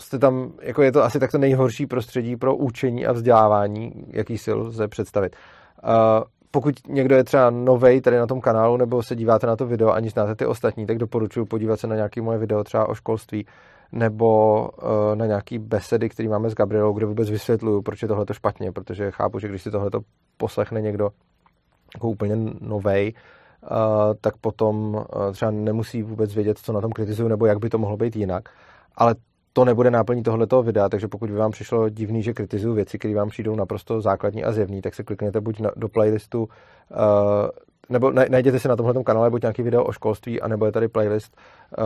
jste 0.00 0.18
tam, 0.18 0.52
jako 0.62 0.82
je 0.82 0.92
to 0.92 1.04
asi 1.04 1.20
takto 1.20 1.38
nejhorší 1.38 1.86
prostředí 1.86 2.36
pro 2.36 2.56
učení 2.56 3.06
a 3.06 3.12
vzdělávání, 3.12 3.92
jaký 4.08 4.38
si 4.38 4.52
lze 4.52 4.88
představit. 4.88 5.36
Uh, 5.84 6.24
pokud 6.50 6.74
někdo 6.88 7.16
je 7.16 7.24
třeba 7.24 7.50
novej 7.50 8.00
tady 8.00 8.16
na 8.16 8.26
tom 8.26 8.40
kanálu, 8.40 8.76
nebo 8.76 9.02
se 9.02 9.16
díváte 9.16 9.46
na 9.46 9.56
to 9.56 9.66
video, 9.66 9.92
ani 9.92 10.10
znáte 10.10 10.34
ty 10.34 10.46
ostatní, 10.46 10.86
tak 10.86 10.98
doporučuji 10.98 11.46
podívat 11.46 11.80
se 11.80 11.86
na 11.86 11.96
nějaké 11.96 12.22
moje 12.22 12.38
video 12.38 12.64
třeba 12.64 12.88
o 12.88 12.94
školství, 12.94 13.46
nebo 13.92 14.60
uh, 14.68 14.88
na 15.14 15.26
nějaký 15.26 15.58
besedy, 15.58 16.08
který 16.08 16.28
máme 16.28 16.50
s 16.50 16.54
Gabrielou, 16.54 16.92
kde 16.92 17.06
vůbec 17.06 17.30
vysvětluju, 17.30 17.82
proč 17.82 18.02
je 18.02 18.08
tohle 18.08 18.26
špatně, 18.32 18.72
protože 18.72 19.10
chápu, 19.10 19.38
že 19.38 19.48
když 19.48 19.62
si 19.62 19.70
tohle 19.70 19.90
poslechne 20.36 20.80
někdo 20.80 21.10
jako 21.94 22.08
úplně 22.08 22.36
novej, 22.60 23.14
uh, 23.62 23.68
tak 24.20 24.36
potom 24.36 24.94
uh, 24.94 25.02
třeba 25.32 25.50
nemusí 25.50 26.02
vůbec 26.02 26.34
vědět, 26.34 26.58
co 26.58 26.72
na 26.72 26.80
tom 26.80 26.92
kritizuju, 26.92 27.28
nebo 27.28 27.46
jak 27.46 27.58
by 27.58 27.68
to 27.68 27.78
mohlo 27.78 27.96
být 27.96 28.16
jinak. 28.16 28.48
Ale 28.94 29.14
to 29.56 29.64
nebude 29.64 29.90
náplní 29.90 30.22
tohoto 30.22 30.62
videa, 30.62 30.88
takže 30.88 31.08
pokud 31.08 31.30
by 31.30 31.36
vám 31.36 31.50
přišlo 31.50 31.88
divný, 31.88 32.22
že 32.22 32.32
kritizuju 32.32 32.74
věci, 32.74 32.98
které 32.98 33.14
vám 33.14 33.28
přijdou 33.28 33.56
naprosto 33.56 34.00
základní 34.00 34.44
a 34.44 34.52
zjevný, 34.52 34.82
tak 34.82 34.94
se 34.94 35.02
klikněte 35.02 35.40
buď 35.40 35.60
na, 35.60 35.70
do 35.76 35.88
playlistu, 35.88 36.42
uh, 36.42 36.48
nebo 37.88 38.10
najděte 38.10 38.58
si 38.58 38.68
na 38.68 38.76
tomhle 38.76 39.04
kanále 39.04 39.30
buď 39.30 39.42
nějaký 39.42 39.62
video 39.62 39.84
o 39.84 39.92
školství, 39.92 40.40
anebo 40.40 40.66
je 40.66 40.72
tady 40.72 40.88
playlist 40.88 41.36
uh, 41.78 41.84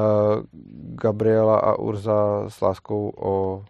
Gabriela 1.02 1.58
a 1.58 1.78
Urza 1.78 2.44
s 2.48 2.60
láskou, 2.60 3.12
o, 3.16 3.64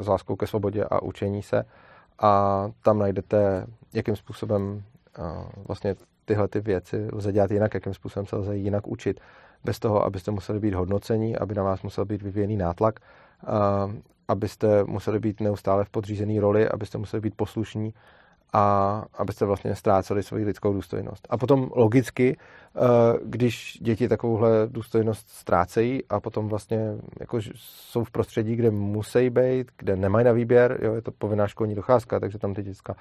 s 0.00 0.06
láskou 0.06 0.36
ke 0.36 0.46
svobodě 0.46 0.84
a 0.84 1.02
učení 1.02 1.42
se. 1.42 1.64
A 2.18 2.64
tam 2.82 2.98
najdete, 2.98 3.66
jakým 3.94 4.16
způsobem 4.16 4.82
uh, 5.18 5.24
vlastně 5.66 5.94
tyhle 6.24 6.48
ty 6.48 6.60
věci 6.60 7.08
lze 7.12 7.32
dělat 7.32 7.50
jinak, 7.50 7.74
jakým 7.74 7.94
způsobem 7.94 8.26
se 8.26 8.36
lze 8.36 8.56
jinak 8.56 8.86
učit, 8.86 9.20
bez 9.64 9.78
toho, 9.78 10.04
abyste 10.04 10.30
museli 10.30 10.60
být 10.60 10.74
hodnocení, 10.74 11.36
aby 11.36 11.54
na 11.54 11.62
vás 11.62 11.82
musel 11.82 12.04
být 12.04 12.22
vyvíjený 12.22 12.56
nátlak 12.56 13.00
abyste 14.28 14.84
museli 14.84 15.20
být 15.20 15.40
neustále 15.40 15.84
v 15.84 15.90
podřízené 15.90 16.40
roli, 16.40 16.68
abyste 16.68 16.98
museli 16.98 17.20
být 17.20 17.34
poslušní 17.36 17.94
a 18.52 19.04
abyste 19.14 19.44
vlastně 19.44 19.74
ztráceli 19.74 20.22
svoji 20.22 20.44
lidskou 20.44 20.72
důstojnost. 20.72 21.26
A 21.30 21.36
potom 21.36 21.70
logicky, 21.74 22.36
eh, 22.36 22.80
když 23.24 23.78
děti 23.80 24.08
takovouhle 24.08 24.50
důstojnost 24.66 25.28
ztrácejí 25.30 26.04
a 26.08 26.20
potom 26.20 26.48
vlastně 26.48 26.94
jako 27.20 27.38
jsou 27.54 28.04
v 28.04 28.10
prostředí, 28.10 28.56
kde 28.56 28.70
musí 28.70 29.30
být, 29.30 29.70
kde 29.78 29.96
nemají 29.96 30.24
na 30.24 30.32
výběr, 30.32 30.78
jo, 30.82 30.94
je 30.94 31.02
to 31.02 31.10
povinná 31.10 31.48
školní 31.48 31.74
docházka, 31.74 32.20
takže 32.20 32.38
tam 32.38 32.54
ty 32.54 32.62
děcka 32.62 32.94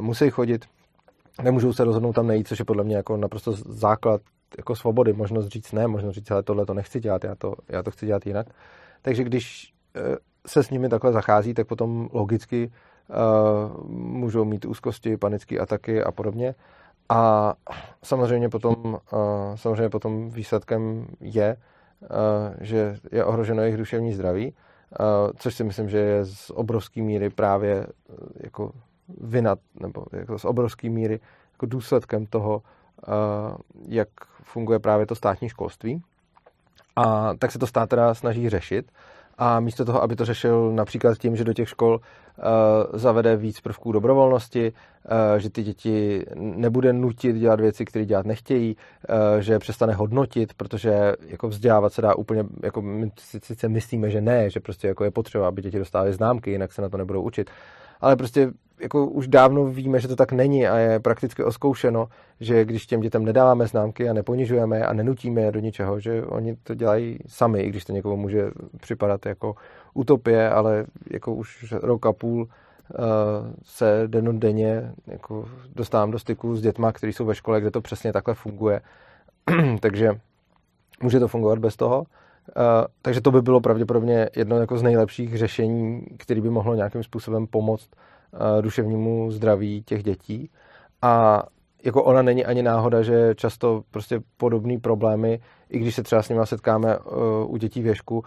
musí 0.00 0.30
chodit, 0.30 0.64
nemůžou 1.42 1.72
se 1.72 1.84
rozhodnout 1.84 2.12
tam 2.12 2.26
nejít, 2.26 2.48
což 2.48 2.58
je 2.58 2.64
podle 2.64 2.84
mě 2.84 2.96
jako 2.96 3.16
naprosto 3.16 3.52
základ 3.52 4.20
jako 4.58 4.76
svobody, 4.76 5.12
možnost 5.12 5.46
říct 5.46 5.72
ne, 5.72 5.86
možnost 5.86 6.14
říct, 6.14 6.30
ale 6.30 6.42
tohle 6.42 6.66
to 6.66 6.74
nechci 6.74 7.00
dělat, 7.00 7.24
já 7.24 7.34
to, 7.34 7.54
já 7.68 7.82
to 7.82 7.90
chci 7.90 8.06
dělat 8.06 8.26
jinak. 8.26 8.46
Takže 9.06 9.24
když 9.24 9.74
eh, 9.96 10.16
se 10.46 10.62
s 10.62 10.70
nimi 10.70 10.88
takhle 10.88 11.12
zachází, 11.12 11.54
tak 11.54 11.66
potom 11.66 12.08
logicky 12.12 12.72
můžou 13.88 14.44
mít 14.44 14.64
úzkosti, 14.64 15.16
panické 15.16 15.58
ataky 15.58 16.02
a 16.02 16.12
podobně. 16.12 16.54
A 17.08 17.54
samozřejmě 18.02 18.48
potom, 18.48 18.98
samozřejmě 19.54 19.88
potom 19.88 20.30
výsledkem 20.30 21.06
je, 21.20 21.56
že 22.60 22.96
je 23.12 23.24
ohroženo 23.24 23.62
jejich 23.62 23.76
duševní 23.76 24.12
zdraví, 24.12 24.54
což 25.36 25.54
si 25.54 25.64
myslím, 25.64 25.88
že 25.88 25.98
je 25.98 26.24
z 26.24 26.50
obrovské 26.50 27.02
míry 27.02 27.30
právě 27.30 27.86
jako 28.36 28.72
vina, 29.20 29.56
nebo 29.80 30.04
jako 30.12 30.38
z 30.38 30.44
obrovské 30.44 30.90
míry 30.90 31.20
jako 31.52 31.66
důsledkem 31.66 32.26
toho, 32.26 32.62
jak 33.88 34.08
funguje 34.42 34.78
právě 34.78 35.06
to 35.06 35.14
státní 35.14 35.48
školství. 35.48 36.02
A 36.96 37.34
tak 37.38 37.52
se 37.52 37.58
to 37.58 37.66
stát 37.66 37.88
teda 37.88 38.14
snaží 38.14 38.48
řešit. 38.48 38.92
A 39.38 39.60
místo 39.60 39.84
toho, 39.84 40.02
aby 40.02 40.16
to 40.16 40.24
řešil 40.24 40.72
například 40.72 41.18
tím, 41.18 41.36
že 41.36 41.44
do 41.44 41.52
těch 41.52 41.68
škol 41.68 41.94
uh, 41.94 42.42
zavede 42.98 43.36
víc 43.36 43.60
prvků 43.60 43.92
dobrovolnosti, 43.92 44.72
uh, 44.72 45.38
že 45.38 45.50
ty 45.50 45.62
děti 45.62 46.24
nebude 46.34 46.92
nutit 46.92 47.36
dělat 47.36 47.60
věci, 47.60 47.84
které 47.84 48.04
dělat 48.04 48.26
nechtějí, 48.26 48.76
uh, 48.76 49.40
že 49.40 49.58
přestane 49.58 49.94
hodnotit, 49.94 50.54
protože 50.54 51.12
jako 51.26 51.48
vzdělávat 51.48 51.92
se 51.92 52.02
dá 52.02 52.14
úplně, 52.14 52.44
jako 52.62 52.82
my 52.82 53.10
sice 53.40 53.68
myslíme, 53.68 54.10
že 54.10 54.20
ne, 54.20 54.50
že 54.50 54.60
prostě 54.60 54.88
jako 54.88 55.04
je 55.04 55.10
potřeba, 55.10 55.48
aby 55.48 55.62
děti 55.62 55.78
dostávaly 55.78 56.12
známky, 56.12 56.50
jinak 56.50 56.72
se 56.72 56.82
na 56.82 56.88
to 56.88 56.96
nebudou 56.96 57.22
učit, 57.22 57.50
ale 58.00 58.16
prostě 58.16 58.52
jako 58.80 59.06
už 59.06 59.28
dávno 59.28 59.64
víme, 59.64 60.00
že 60.00 60.08
to 60.08 60.16
tak 60.16 60.32
není 60.32 60.66
a 60.66 60.76
je 60.76 61.00
prakticky 61.00 61.44
oskoušeno, 61.44 62.08
že 62.40 62.64
když 62.64 62.86
těm 62.86 63.00
dětem 63.00 63.24
nedáváme 63.24 63.66
známky 63.66 64.08
a 64.08 64.12
neponižujeme 64.12 64.86
a 64.86 64.92
nenutíme 64.92 65.40
je 65.40 65.52
do 65.52 65.60
ničeho, 65.60 66.00
že 66.00 66.24
oni 66.24 66.56
to 66.56 66.74
dělají 66.74 67.18
sami, 67.26 67.60
i 67.60 67.68
když 67.68 67.84
to 67.84 67.92
někomu 67.92 68.16
může 68.16 68.50
připadat 68.80 69.26
jako 69.26 69.54
utopie, 69.94 70.50
ale 70.50 70.86
jako 71.10 71.34
už 71.34 71.72
rok 71.72 72.06
a 72.06 72.12
půl 72.12 72.42
uh, 72.42 72.48
se 73.62 74.08
denně 74.32 74.92
jako 75.06 75.48
dostávám 75.74 76.10
do 76.10 76.18
styku 76.18 76.56
s 76.56 76.62
dětma, 76.62 76.92
kteří 76.92 77.12
jsou 77.12 77.24
ve 77.24 77.34
škole, 77.34 77.60
kde 77.60 77.70
to 77.70 77.80
přesně 77.80 78.12
takhle 78.12 78.34
funguje. 78.34 78.80
Takže 79.80 80.20
může 81.02 81.20
to 81.20 81.28
fungovat 81.28 81.58
bez 81.58 81.76
toho. 81.76 82.06
Uh, 82.56 82.62
takže 83.02 83.20
to 83.20 83.30
by 83.30 83.42
bylo 83.42 83.60
pravděpodobně 83.60 84.28
jedno 84.36 84.60
jako 84.60 84.78
z 84.78 84.82
nejlepších 84.82 85.38
řešení, 85.38 86.02
které 86.18 86.40
by 86.40 86.50
mohlo 86.50 86.74
nějakým 86.74 87.02
způsobem 87.02 87.46
pomoct 87.46 87.90
uh, 88.32 88.62
duševnímu 88.62 89.30
zdraví 89.30 89.82
těch 89.82 90.02
dětí. 90.02 90.50
A 91.02 91.42
jako 91.84 92.04
ona 92.04 92.22
není 92.22 92.44
ani 92.44 92.62
náhoda, 92.62 93.02
že 93.02 93.34
často 93.34 93.82
prostě 93.90 94.20
podobné 94.36 94.78
problémy, 94.78 95.40
i 95.70 95.78
když 95.78 95.94
se 95.94 96.02
třeba 96.02 96.22
s 96.22 96.28
nimi 96.28 96.40
setkáme 96.44 96.98
uh, 96.98 97.04
u 97.46 97.56
dětí 97.56 97.82
věšku, 97.82 98.18
uh, 98.18 98.22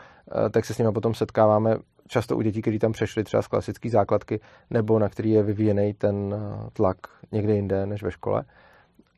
tak 0.52 0.66
se 0.66 0.74
s 0.74 0.78
nimi 0.78 0.92
potom 0.92 1.14
setkáváme 1.14 1.78
často 2.08 2.38
u 2.38 2.42
dětí, 2.42 2.62
kteří 2.62 2.80
tam 2.80 2.92
přešli 2.92 3.24
třeba 3.24 3.42
z 3.42 3.48
klasické 3.48 3.90
základky, 3.90 4.40
nebo 4.70 5.00
na 5.00 5.10
který 5.10 5.32
je 5.32 5.44
vyvíjený 5.44 5.94
ten 5.94 6.36
tlak 6.74 6.98
někde 7.32 7.56
jinde 7.56 7.86
než 7.86 8.04
ve 8.04 8.12
škole 8.12 8.44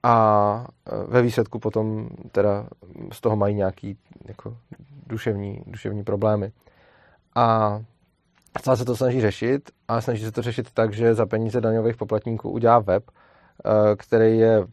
a 0.03 0.65
e, 0.85 1.03
ve 1.07 1.21
výsledku 1.21 1.59
potom 1.59 2.09
teda 2.31 2.67
z 3.11 3.21
toho 3.21 3.35
mají 3.35 3.55
nějaký 3.55 3.97
jako 4.25 4.57
duševní, 5.07 5.61
duševní 5.67 6.03
problémy. 6.03 6.51
A 7.35 7.79
stále 8.59 8.77
se 8.77 8.85
to 8.85 8.95
snaží 8.95 9.21
řešit 9.21 9.69
a 9.87 10.01
snaží 10.01 10.23
se 10.23 10.31
to 10.31 10.41
řešit 10.41 10.71
tak, 10.71 10.93
že 10.93 11.13
za 11.13 11.25
peníze 11.25 11.61
daňových 11.61 11.95
poplatníků 11.95 12.49
udělá 12.49 12.79
web, 12.79 13.03
e, 13.11 13.95
který 13.95 14.37
je, 14.37 14.67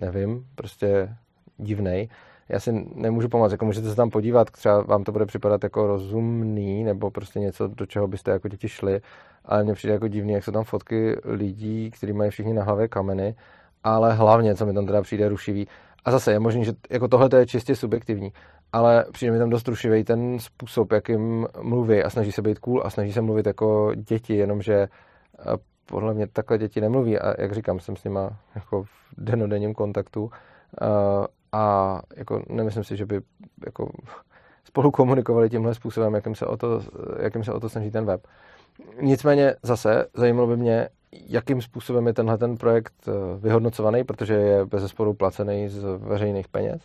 nevím, 0.00 0.46
prostě 0.54 1.16
divný. 1.58 2.08
Já 2.48 2.60
si 2.60 2.72
nemůžu 2.94 3.28
pomoct, 3.28 3.52
jako 3.52 3.64
můžete 3.64 3.90
se 3.90 3.96
tam 3.96 4.10
podívat, 4.10 4.50
třeba 4.50 4.82
vám 4.82 5.04
to 5.04 5.12
bude 5.12 5.26
připadat 5.26 5.64
jako 5.64 5.86
rozumný, 5.86 6.84
nebo 6.84 7.10
prostě 7.10 7.40
něco, 7.40 7.68
do 7.68 7.86
čeho 7.86 8.08
byste 8.08 8.30
jako 8.30 8.48
děti 8.48 8.68
šli, 8.68 9.00
ale 9.44 9.64
mně 9.64 9.74
přijde 9.74 9.94
jako 9.94 10.08
divný, 10.08 10.32
jak 10.32 10.44
jsou 10.44 10.52
tam 10.52 10.64
fotky 10.64 11.16
lidí, 11.24 11.90
kteří 11.90 12.12
mají 12.12 12.30
všichni 12.30 12.54
na 12.54 12.62
hlavě 12.62 12.88
kameny 12.88 13.34
ale 13.84 14.14
hlavně, 14.14 14.54
co 14.54 14.66
mi 14.66 14.74
tam 14.74 14.86
teda 14.86 15.02
přijde 15.02 15.28
rušivý, 15.28 15.68
a 16.04 16.10
zase 16.10 16.32
je 16.32 16.38
možný, 16.38 16.64
že 16.64 16.72
jako 16.90 17.08
tohle 17.08 17.28
to 17.28 17.36
je 17.36 17.46
čistě 17.46 17.76
subjektivní, 17.76 18.32
ale 18.72 19.04
přijde 19.12 19.32
mi 19.32 19.38
tam 19.38 19.50
dost 19.50 19.68
rušivý 19.68 20.04
ten 20.04 20.38
způsob, 20.38 20.92
jakým 20.92 21.46
mluví 21.62 22.02
a 22.02 22.10
snaží 22.10 22.32
se 22.32 22.42
být 22.42 22.58
cool 22.58 22.82
a 22.84 22.90
snaží 22.90 23.12
se 23.12 23.20
mluvit 23.20 23.46
jako 23.46 23.94
děti, 23.94 24.36
jenomže 24.36 24.74
eh, 24.74 24.88
podle 25.86 26.14
mě 26.14 26.26
takhle 26.26 26.58
děti 26.58 26.80
nemluví 26.80 27.18
a 27.18 27.40
jak 27.40 27.52
říkám, 27.52 27.80
jsem 27.80 27.96
s 27.96 28.04
nima 28.04 28.36
jako 28.54 28.82
v 28.82 28.88
denodenním 29.18 29.74
kontaktu 29.74 30.30
eh, 30.82 31.26
a 31.52 32.00
jako 32.16 32.42
nemyslím 32.48 32.84
si, 32.84 32.96
že 32.96 33.06
by 33.06 33.20
jako 33.66 33.90
spolu 34.64 34.90
komunikovali 34.90 35.50
tímhle 35.50 35.74
způsobem, 35.74 36.14
jakým 36.14 36.34
se 36.34 36.46
o 36.46 36.56
to, 36.56 36.80
jakým 37.22 37.44
se 37.44 37.52
o 37.52 37.60
to 37.60 37.68
snaží 37.68 37.90
ten 37.90 38.04
web. 38.04 38.26
Nicméně 39.00 39.54
zase 39.62 40.06
zajímalo 40.14 40.46
by 40.46 40.56
mě, 40.56 40.88
jakým 41.12 41.62
způsobem 41.62 42.06
je 42.06 42.12
tenhle 42.12 42.38
ten 42.38 42.56
projekt 42.56 42.94
eh, 43.08 43.12
vyhodnocovaný, 43.38 44.04
protože 44.04 44.34
je 44.34 44.66
bez 44.66 44.82
zesporu 44.82 45.14
placený 45.14 45.68
z 45.68 45.84
veřejných 45.98 46.48
peněz. 46.48 46.82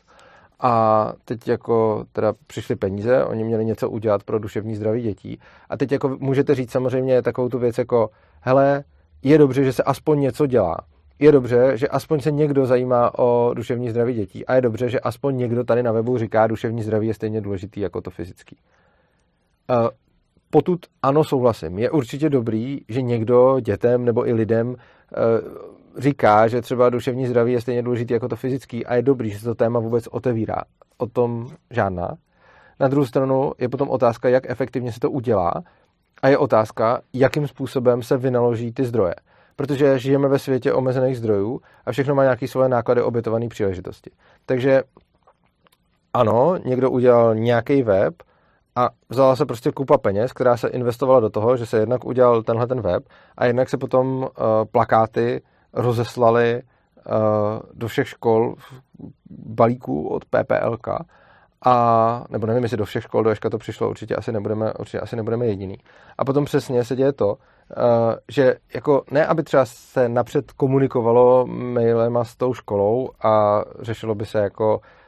A 0.60 1.14
teď 1.26 1.48
jako 1.48 2.06
teda 2.12 2.34
přišly 2.48 2.76
peníze, 2.76 3.26
oni 3.26 3.44
měli 3.44 3.66
něco 3.66 3.90
udělat 3.90 4.24
pro 4.24 4.40
duševní 4.40 4.76
zdraví 4.76 5.02
dětí. 5.02 5.40
A 5.70 5.78
teď 5.78 5.92
jako 5.92 6.18
můžete 6.20 6.56
říct 6.56 6.72
samozřejmě 6.72 7.22
takovou 7.22 7.50
tu 7.50 7.60
věc 7.60 7.78
jako, 7.78 8.10
hele, 8.42 8.84
je 9.24 9.38
dobře, 9.38 9.64
že 9.64 9.74
se 9.74 9.84
aspoň 9.84 10.20
něco 10.20 10.46
dělá. 10.46 10.78
Je 11.20 11.32
dobře, 11.32 11.78
že 11.78 11.88
aspoň 11.88 12.20
se 12.20 12.32
někdo 12.32 12.66
zajímá 12.66 13.20
o 13.20 13.54
duševní 13.54 13.90
zdraví 13.90 14.14
dětí 14.14 14.46
a 14.46 14.56
je 14.56 14.62
dobře, 14.62 14.90
že 14.90 15.00
aspoň 15.00 15.38
někdo 15.38 15.64
tady 15.64 15.84
na 15.84 15.92
webu 15.92 16.18
říká, 16.18 16.48
duševní 16.48 16.84
zdraví 16.84 17.08
je 17.08 17.14
stejně 17.14 17.42
důležitý 17.42 17.80
jako 17.80 18.02
to 18.02 18.10
fyzický. 18.10 18.58
Potud 20.54 20.86
ano, 21.02 21.24
souhlasím. 21.24 21.80
Je 21.80 21.92
určitě 21.92 22.30
dobrý, 22.30 22.80
že 22.90 23.02
někdo 23.02 23.60
dětem 23.60 24.06
nebo 24.06 24.28
i 24.28 24.34
lidem 24.34 24.76
eh, 24.76 26.02
říká, 26.02 26.48
že 26.48 26.62
třeba 26.62 26.90
duševní 26.90 27.28
zdraví 27.28 27.54
je 27.54 27.62
stejně 27.62 27.84
důležitý 27.84 28.14
jako 28.14 28.28
to 28.28 28.36
fyzický 28.36 28.86
a 28.86 28.96
je 28.96 29.02
dobrý, 29.02 29.30
že 29.30 29.40
se 29.40 29.46
to 29.46 29.56
téma 29.56 29.80
vůbec 29.80 30.08
otevírá. 30.08 30.62
O 30.98 31.08
tom 31.08 31.48
žádná. 31.72 32.18
Na 32.80 32.88
druhou 32.88 33.06
stranu 33.06 33.52
je 33.58 33.70
potom 33.70 33.90
otázka, 33.90 34.30
jak 34.30 34.50
efektivně 34.50 34.92
se 34.92 35.00
to 35.00 35.12
udělá 35.12 35.54
a 36.22 36.28
je 36.28 36.38
otázka, 36.38 37.02
jakým 37.14 37.48
způsobem 37.48 38.04
se 38.04 38.18
vynaloží 38.18 38.72
ty 38.72 38.86
zdroje. 38.86 39.16
Protože 39.56 40.00
žijeme 40.00 40.28
ve 40.28 40.40
světě 40.40 40.74
omezených 40.74 41.18
zdrojů 41.18 41.62
a 41.86 41.92
všechno 41.92 42.16
má 42.16 42.24
nějaké 42.24 42.48
svoje 42.48 42.70
náklady 42.70 43.02
obětované 43.02 43.48
příležitosti. 43.48 44.12
Takže 44.46 44.84
ano, 46.14 46.58
někdo 46.66 46.92
udělal 46.92 47.36
nějaký 47.36 47.84
web, 47.84 48.14
a 48.76 48.90
vzala 49.10 49.36
se 49.36 49.46
prostě 49.46 49.72
kupa 49.72 49.98
peněz, 49.98 50.34
která 50.34 50.58
se 50.58 50.68
investovala 50.68 51.20
do 51.20 51.30
toho, 51.30 51.58
že 51.58 51.66
se 51.66 51.78
jednak 51.78 52.06
udělal 52.06 52.44
tenhle 52.44 52.68
ten 52.68 52.82
web 52.82 53.04
a 53.38 53.46
jednak 53.46 53.70
se 53.70 53.78
potom 53.78 54.18
uh, 54.18 54.28
plakáty 54.72 55.42
rozeslaly 55.74 56.62
uh, 56.62 57.12
do 57.74 57.88
všech 57.88 58.08
škol 58.08 58.56
balíků 59.30 60.08
od 60.08 60.26
PPLK 60.26 60.88
a, 61.66 62.26
nebo 62.30 62.48
nevím, 62.48 62.64
jestli 62.64 62.78
do 62.78 62.86
všech 62.86 63.04
škol 63.04 63.24
do 63.24 63.30
Ješka 63.30 63.50
to 63.50 63.58
přišlo, 63.58 63.90
určitě 63.90 64.16
asi 64.16 64.32
nebudeme, 64.32 64.74
určitě 64.74 65.00
asi 65.00 65.16
nebudeme 65.16 65.46
jediný. 65.46 65.76
A 66.18 66.26
potom 66.26 66.46
přesně 66.46 66.84
se 66.84 66.96
děje 66.96 67.14
to, 67.14 67.28
uh, 67.28 67.36
že 68.32 68.56
jako 68.74 69.04
ne, 69.12 69.26
aby 69.26 69.44
třeba 69.44 69.66
se 69.66 70.10
napřed 70.10 70.52
komunikovalo 70.52 71.46
mailem 71.48 72.18
s 72.24 72.36
tou 72.36 72.54
školou 72.54 73.10
a 73.24 73.64
řešilo 73.82 74.16
by 74.16 74.26
se 74.26 74.40
jako 74.40 74.82
Eh, 74.82 75.02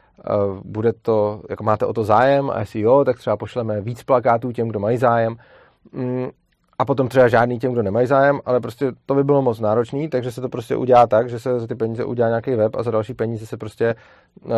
bude 0.64 0.92
to, 0.92 1.42
jako 1.50 1.64
máte 1.64 1.86
o 1.86 1.92
to 1.92 2.04
zájem 2.04 2.50
a 2.50 2.60
jestli 2.60 2.80
jo, 2.80 3.04
tak 3.04 3.18
třeba 3.18 3.36
pošleme 3.36 3.80
víc 3.80 4.02
plakátů 4.02 4.52
těm, 4.52 4.68
kdo 4.68 4.80
mají 4.80 4.98
zájem 4.98 5.36
mm, 5.92 6.28
a 6.78 6.84
potom 6.84 7.08
třeba 7.08 7.28
žádný 7.28 7.58
těm, 7.58 7.72
kdo 7.72 7.82
nemají 7.82 8.06
zájem, 8.06 8.40
ale 8.44 8.60
prostě 8.60 8.92
to 9.06 9.14
by 9.14 9.24
bylo 9.24 9.42
moc 9.42 9.60
náročný, 9.60 10.08
takže 10.08 10.32
se 10.32 10.40
to 10.40 10.48
prostě 10.48 10.76
udělá 10.76 11.06
tak, 11.06 11.28
že 11.28 11.38
se 11.38 11.60
za 11.60 11.66
ty 11.66 11.74
peníze 11.74 12.04
udělá 12.04 12.28
nějaký 12.28 12.54
web 12.54 12.76
a 12.76 12.82
za 12.82 12.90
další 12.90 13.14
peníze 13.14 13.46
se 13.46 13.56
prostě 13.56 13.94
uh, 14.44 14.52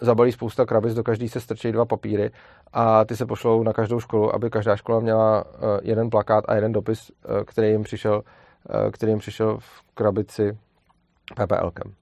zabalí 0.00 0.32
spousta 0.32 0.66
krabic, 0.66 0.94
do 0.94 1.02
každý 1.02 1.28
se 1.28 1.40
strčí 1.40 1.72
dva 1.72 1.84
papíry 1.84 2.30
a 2.72 3.04
ty 3.04 3.16
se 3.16 3.26
pošlou 3.26 3.62
na 3.62 3.72
každou 3.72 4.00
školu, 4.00 4.34
aby 4.34 4.50
každá 4.50 4.76
škola 4.76 5.00
měla 5.00 5.44
uh, 5.44 5.50
jeden 5.82 6.10
plakát 6.10 6.44
a 6.48 6.54
jeden 6.54 6.72
dopis, 6.72 7.10
uh, 7.10 7.42
který 7.44 7.68
jim 7.68 7.82
přišel, 7.82 8.14
uh, 8.14 8.90
který 8.90 9.12
jim 9.12 9.18
přišel 9.18 9.56
v 9.58 9.82
krabici 9.94 10.58
PPLkem. 11.34 11.92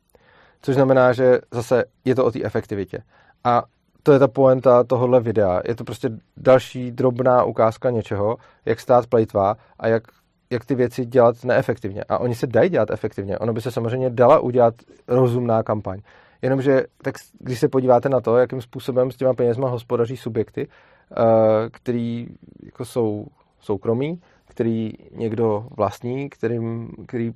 Což 0.63 0.75
znamená, 0.75 1.13
že 1.13 1.39
zase 1.51 1.85
je 2.05 2.15
to 2.15 2.25
o 2.25 2.31
té 2.31 2.43
efektivitě. 2.43 2.99
A 3.45 3.63
to 4.03 4.13
je 4.13 4.19
ta 4.19 4.29
poenta 4.29 4.85
tohohle 4.85 5.21
videa. 5.21 5.61
Je 5.69 5.75
to 5.75 5.85
prostě 5.85 6.11
další 6.37 6.91
drobná 6.91 7.45
ukázka 7.45 7.91
něčeho, 7.91 8.37
jak 8.65 8.81
stát 8.81 9.07
plejtvá 9.07 9.57
a 9.79 9.89
jak, 9.89 10.03
jak 10.51 10.65
ty 10.65 10.75
věci 10.75 11.05
dělat 11.05 11.45
neefektivně. 11.45 12.05
A 12.09 12.19
oni 12.19 12.35
se 12.35 12.47
dají 12.47 12.71
dělat 12.71 12.91
efektivně. 12.91 13.39
Ono 13.39 13.53
by 13.53 13.61
se 13.61 13.71
samozřejmě 13.71 14.11
dala 14.11 14.39
udělat 14.39 14.75
rozumná 15.09 15.63
kampaň. 15.63 16.01
Jenomže 16.43 16.85
tak 17.03 17.15
když 17.39 17.61
se 17.61 17.69
podíváte 17.69 18.09
na 18.09 18.21
to, 18.21 18.37
jakým 18.37 18.61
způsobem 18.61 19.11
s 19.11 19.17
těma 19.17 19.35
penězma 19.35 19.69
hospodaří 19.69 20.17
subjekty, 20.17 20.69
eh, 20.69 21.71
který 21.71 22.27
jako 22.63 22.85
jsou 22.85 23.27
soukromí, 23.61 24.21
který 24.49 24.93
někdo 25.13 25.67
vlastní, 25.77 26.31
kterým, 26.31 26.91
který 27.07 27.33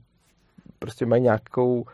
prostě 0.78 1.06
mají 1.06 1.22
nějakou 1.22 1.84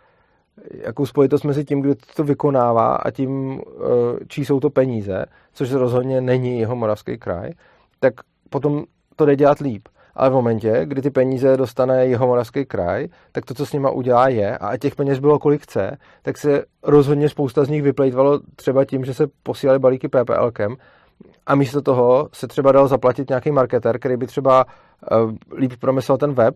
jakou 0.71 1.07
spojitost 1.07 1.45
mezi 1.45 1.65
tím, 1.65 1.81
kdo 1.81 1.95
to 2.17 2.25
vykonává 2.25 2.97
a 2.97 3.11
tím, 3.11 3.61
eh, 3.61 4.25
čí 4.29 4.45
jsou 4.45 4.61
to 4.61 4.71
peníze, 4.71 5.25
což 5.53 5.73
rozhodně 5.73 6.21
není 6.21 6.61
jeho 6.61 6.77
moravský 6.77 7.19
kraj, 7.19 7.51
tak 8.01 8.15
potom 8.51 8.85
to 9.17 9.27
jde 9.27 9.37
dělat 9.37 9.59
líp. 9.59 9.89
ale 10.19 10.31
v 10.31 10.33
momentě, 10.33 10.81
kdy 10.85 11.03
ty 11.03 11.11
peníze 11.11 11.57
dostane 11.57 12.07
jeho 12.07 12.27
moravský 12.27 12.65
kraj, 12.65 13.07
tak 13.33 13.45
to, 13.45 13.55
co 13.55 13.67
s 13.67 13.73
nima 13.73 13.91
udělá, 13.91 14.29
je, 14.29 14.59
a 14.59 14.77
těch 14.77 14.95
peněz 14.95 15.19
bylo 15.19 15.39
kolik 15.39 15.63
chce, 15.63 15.97
tak 16.23 16.39
se 16.39 16.65
rozhodně 16.83 17.29
spousta 17.29 17.65
z 17.65 17.69
nich 17.69 17.83
vyplejtvalo 17.83 18.41
třeba 18.57 18.85
tím, 18.85 19.05
že 19.05 19.15
se 19.15 19.27
posílali 19.43 19.79
balíky 19.79 20.09
PPLkem 20.09 20.77
a 21.47 21.55
místo 21.55 21.83
toho 21.83 22.29
se 22.33 22.49
třeba 22.49 22.73
dal 22.73 22.89
zaplatit 22.89 23.29
nějaký 23.29 23.51
marketer, 23.51 23.99
který 23.99 24.17
by 24.17 24.27
třeba 24.27 24.65
uh, 24.65 25.33
líp 25.57 25.73
promyslel 25.81 26.19
ten 26.19 26.33
web 26.33 26.55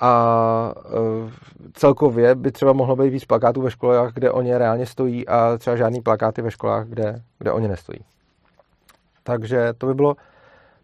a 0.00 0.74
uh, 0.74 1.30
celkově 1.72 2.34
by 2.34 2.52
třeba 2.52 2.72
mohlo 2.72 2.96
být 2.96 3.10
víc 3.10 3.24
plakátů 3.24 3.62
ve 3.62 3.70
školách, 3.70 4.12
kde 4.12 4.30
oni 4.30 4.56
reálně 4.56 4.86
stojí 4.86 5.28
a 5.28 5.58
třeba 5.58 5.76
žádný 5.76 6.00
plakáty 6.00 6.42
ve 6.42 6.50
školách, 6.50 6.86
kde, 6.86 7.22
kde 7.38 7.52
oni 7.52 7.68
nestojí. 7.68 7.98
Takže 9.22 9.72
to 9.78 9.86
by 9.86 9.94
bylo 9.94 10.16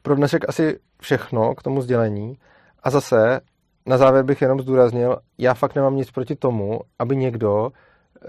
pro 0.03 0.15
dnešek 0.15 0.49
asi 0.49 0.79
všechno 1.01 1.55
k 1.55 1.63
tomu 1.63 1.81
sdělení. 1.81 2.39
A 2.83 2.91
zase 2.91 3.41
na 3.87 3.99
závěr 3.99 4.25
bych 4.25 4.43
jenom 4.43 4.61
zdůraznil, 4.61 5.17
já 5.39 5.55
fakt 5.55 5.75
nemám 5.75 5.97
nic 5.97 6.11
proti 6.11 6.37
tomu, 6.37 6.81
aby 6.99 7.17
někdo 7.17 7.71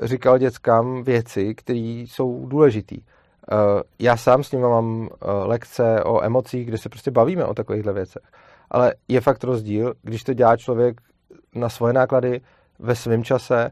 říkal 0.02 0.38
dětskám 0.38 1.04
věci, 1.04 1.56
které 1.56 1.80
jsou 1.80 2.46
důležitý. 2.46 3.02
Eh, 3.52 3.84
já 4.00 4.18
sám 4.18 4.44
s 4.44 4.52
ním 4.52 4.62
mám 4.62 5.10
eh, 5.12 5.32
lekce 5.32 6.04
o 6.04 6.24
emocích, 6.24 6.68
kde 6.68 6.78
se 6.78 6.90
prostě 6.90 7.12
bavíme 7.12 7.46
o 7.46 7.54
takovýchhle 7.54 7.94
věcech. 7.94 8.24
Ale 8.72 8.94
je 9.08 9.22
fakt 9.22 9.44
rozdíl, 9.44 9.94
když 10.02 10.24
to 10.24 10.34
dělá 10.34 10.58
člověk 10.58 11.02
na 11.56 11.70
svoje 11.70 11.94
náklady, 11.94 12.42
ve 12.80 12.96
svém 12.96 13.24
čase 13.24 13.72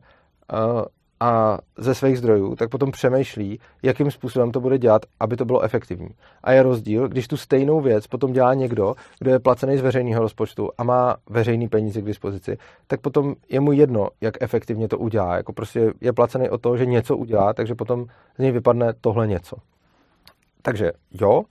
eh, 0.53 0.85
a 1.19 1.57
ze 1.77 1.95
svých 1.95 2.17
zdrojů, 2.17 2.55
tak 2.55 2.69
potom 2.69 2.91
přemýšlí, 2.91 3.59
jakým 3.83 4.11
způsobem 4.11 4.51
to 4.51 4.59
bude 4.59 4.77
dělat, 4.77 5.01
aby 5.19 5.35
to 5.35 5.45
bylo 5.45 5.61
efektivní. 5.61 6.09
A 6.43 6.51
je 6.51 6.63
rozdíl, 6.63 7.07
když 7.07 7.27
tu 7.27 7.37
stejnou 7.37 7.81
věc 7.81 8.07
potom 8.07 8.33
dělá 8.33 8.53
někdo, 8.53 8.95
kdo 9.19 9.31
je 9.31 9.39
placený 9.39 9.77
z 9.77 9.81
veřejného 9.81 10.21
rozpočtu 10.21 10.69
a 10.77 10.83
má 10.83 11.15
veřejný 11.29 11.67
peníze 11.67 12.01
k 12.01 12.05
dispozici, 12.05 12.57
tak 12.87 13.01
potom 13.01 13.35
je 13.49 13.59
mu 13.59 13.71
jedno, 13.71 14.09
jak 14.21 14.33
efektivně 14.41 14.87
to 14.87 14.97
udělá. 14.97 15.35
Jako 15.35 15.53
prostě 15.53 15.93
je 16.01 16.13
placený 16.13 16.49
o 16.49 16.57
to, 16.57 16.77
že 16.77 16.85
něco 16.85 17.17
udělá, 17.17 17.53
takže 17.53 17.75
potom 17.75 18.05
z 18.35 18.39
něj 18.39 18.51
vypadne 18.51 18.93
tohle 19.01 19.27
něco. 19.27 19.57
Takže 20.61 20.91
jo, 21.21 21.43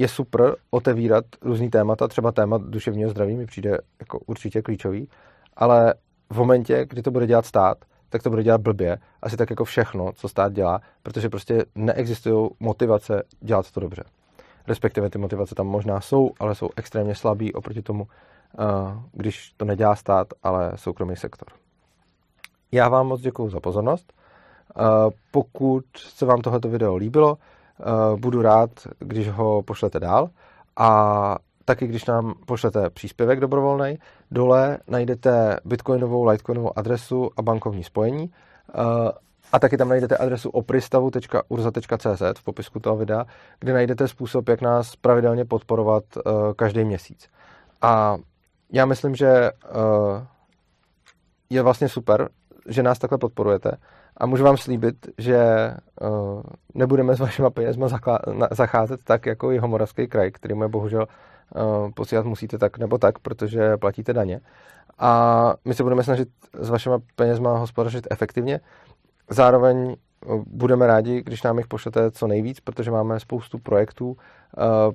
je 0.00 0.08
super 0.08 0.56
otevírat 0.70 1.24
různý 1.42 1.70
témata, 1.70 2.08
třeba 2.08 2.32
téma 2.32 2.58
duševního 2.58 3.10
zdraví 3.10 3.36
mi 3.36 3.46
přijde 3.46 3.78
jako 4.00 4.18
určitě 4.18 4.62
klíčový, 4.62 5.08
ale 5.56 5.94
v 6.30 6.38
momentě, 6.38 6.86
kdy 6.88 7.02
to 7.02 7.10
bude 7.10 7.26
dělat 7.26 7.46
stát, 7.46 7.78
tak 8.08 8.22
to 8.22 8.30
bude 8.30 8.42
dělat 8.42 8.60
blbě. 8.60 8.98
Asi 9.22 9.36
tak 9.36 9.50
jako 9.50 9.64
všechno, 9.64 10.12
co 10.12 10.28
stát 10.28 10.52
dělá, 10.52 10.80
protože 11.02 11.28
prostě 11.28 11.64
neexistují 11.74 12.50
motivace 12.60 13.22
dělat 13.40 13.70
to 13.70 13.80
dobře. 13.80 14.04
Respektive 14.66 15.10
ty 15.10 15.18
motivace 15.18 15.54
tam 15.54 15.66
možná 15.66 16.00
jsou, 16.00 16.30
ale 16.40 16.54
jsou 16.54 16.68
extrémně 16.76 17.14
slabý 17.14 17.52
oproti 17.52 17.82
tomu, 17.82 18.06
eh, 18.08 18.64
když 19.12 19.52
to 19.56 19.64
nedělá 19.64 19.96
stát, 19.96 20.26
ale 20.42 20.72
soukromý 20.76 21.16
sektor. 21.16 21.48
Já 22.72 22.88
vám 22.88 23.06
moc 23.06 23.20
děkuji 23.20 23.50
za 23.50 23.60
pozornost. 23.60 24.12
Eh, 24.12 24.82
pokud 25.30 25.84
se 25.96 26.26
vám 26.26 26.40
tohleto 26.40 26.68
video 26.68 26.96
líbilo, 26.96 27.38
budu 28.16 28.42
rád, 28.42 28.70
když 28.98 29.30
ho 29.30 29.62
pošlete 29.62 30.00
dál 30.00 30.30
a 30.76 31.36
taky 31.64 31.86
když 31.86 32.04
nám 32.04 32.34
pošlete 32.46 32.90
příspěvek 32.90 33.40
dobrovolný, 33.40 33.98
dole 34.30 34.78
najdete 34.88 35.60
bitcoinovou, 35.64 36.24
litecoinovou 36.24 36.78
adresu 36.78 37.30
a 37.36 37.42
bankovní 37.42 37.84
spojení. 37.84 38.30
Eh, 38.74 39.12
a 39.52 39.58
taky 39.58 39.76
tam 39.76 39.88
najdete 39.88 40.16
adresu 40.16 40.50
opristavu.urza.cz 40.50 42.22
v 42.38 42.44
popisku 42.44 42.80
toho 42.80 42.96
videa, 42.96 43.24
kde 43.60 43.72
najdete 43.72 44.08
způsob, 44.08 44.48
jak 44.48 44.60
nás 44.60 44.96
pravidelně 44.96 45.44
podporovat 45.44 46.04
eh, 46.16 46.20
každý 46.56 46.84
měsíc. 46.84 47.28
A 47.82 48.16
já 48.72 48.86
myslím, 48.86 49.14
že 49.14 49.28
eh, 49.28 49.50
je 51.50 51.62
vlastně 51.62 51.88
super, 51.88 52.28
že 52.68 52.82
nás 52.82 52.98
takhle 52.98 53.18
podporujete 53.18 53.70
a 54.20 54.26
můžu 54.26 54.44
vám 54.44 54.56
slíbit, 54.56 55.08
že 55.18 55.70
nebudeme 56.74 57.16
s 57.16 57.20
vašimi 57.20 57.50
penězma 57.50 57.88
zacházet 58.50 59.04
tak, 59.04 59.26
jako 59.26 59.50
jeho 59.50 59.68
moravský 59.68 60.06
kraj, 60.06 60.30
který 60.30 60.54
je 60.60 60.68
bohužel 60.68 61.06
Eh, 61.56 61.92
posílat 61.92 62.26
musíte 62.26 62.58
tak 62.58 62.78
nebo 62.78 62.98
tak, 62.98 63.18
protože 63.18 63.76
platíte 63.76 64.12
daně. 64.12 64.40
A 64.98 65.54
my 65.64 65.74
se 65.74 65.82
budeme 65.82 66.02
snažit 66.02 66.28
s 66.52 66.68
vašimi 66.68 66.94
penězma 67.16 67.58
hospodařit 67.58 68.06
efektivně. 68.10 68.60
Zároveň 69.28 69.96
eh, 69.96 70.26
budeme 70.46 70.86
rádi, 70.86 71.22
když 71.22 71.42
nám 71.42 71.58
jich 71.58 71.66
pošlete 71.66 72.10
co 72.10 72.26
nejvíc, 72.26 72.60
protože 72.60 72.90
máme 72.90 73.20
spoustu 73.20 73.58
projektů, 73.58 74.16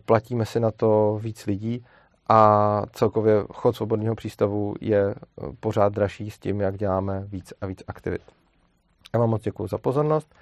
platíme 0.06 0.46
si 0.46 0.60
na 0.60 0.72
to 0.72 1.20
víc 1.22 1.46
lidí 1.46 1.86
a 2.30 2.82
celkově 2.92 3.34
chod 3.54 3.76
svobodného 3.76 4.16
přístavu 4.16 4.74
je 4.82 5.16
pořád 5.60 5.94
dražší 5.94 6.32
s 6.32 6.40
tím, 6.40 6.62
jak 6.62 6.78
děláme 6.78 7.24
víc 7.28 7.54
a 7.62 7.66
víc 7.66 7.84
aktivit. 7.88 8.22
Já 9.16 9.20
vám 9.20 9.30
moc 9.30 9.42
děkuji 9.42 9.68
za 9.68 9.78
pozornost, 9.78 10.36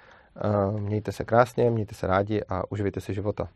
mějte 0.78 1.12
se 1.12 1.24
krásně, 1.24 1.70
mějte 1.70 1.94
se 1.94 2.06
rádi 2.06 2.42
a 2.48 2.62
uživejte 2.72 3.00
si 3.00 3.14
života. 3.14 3.48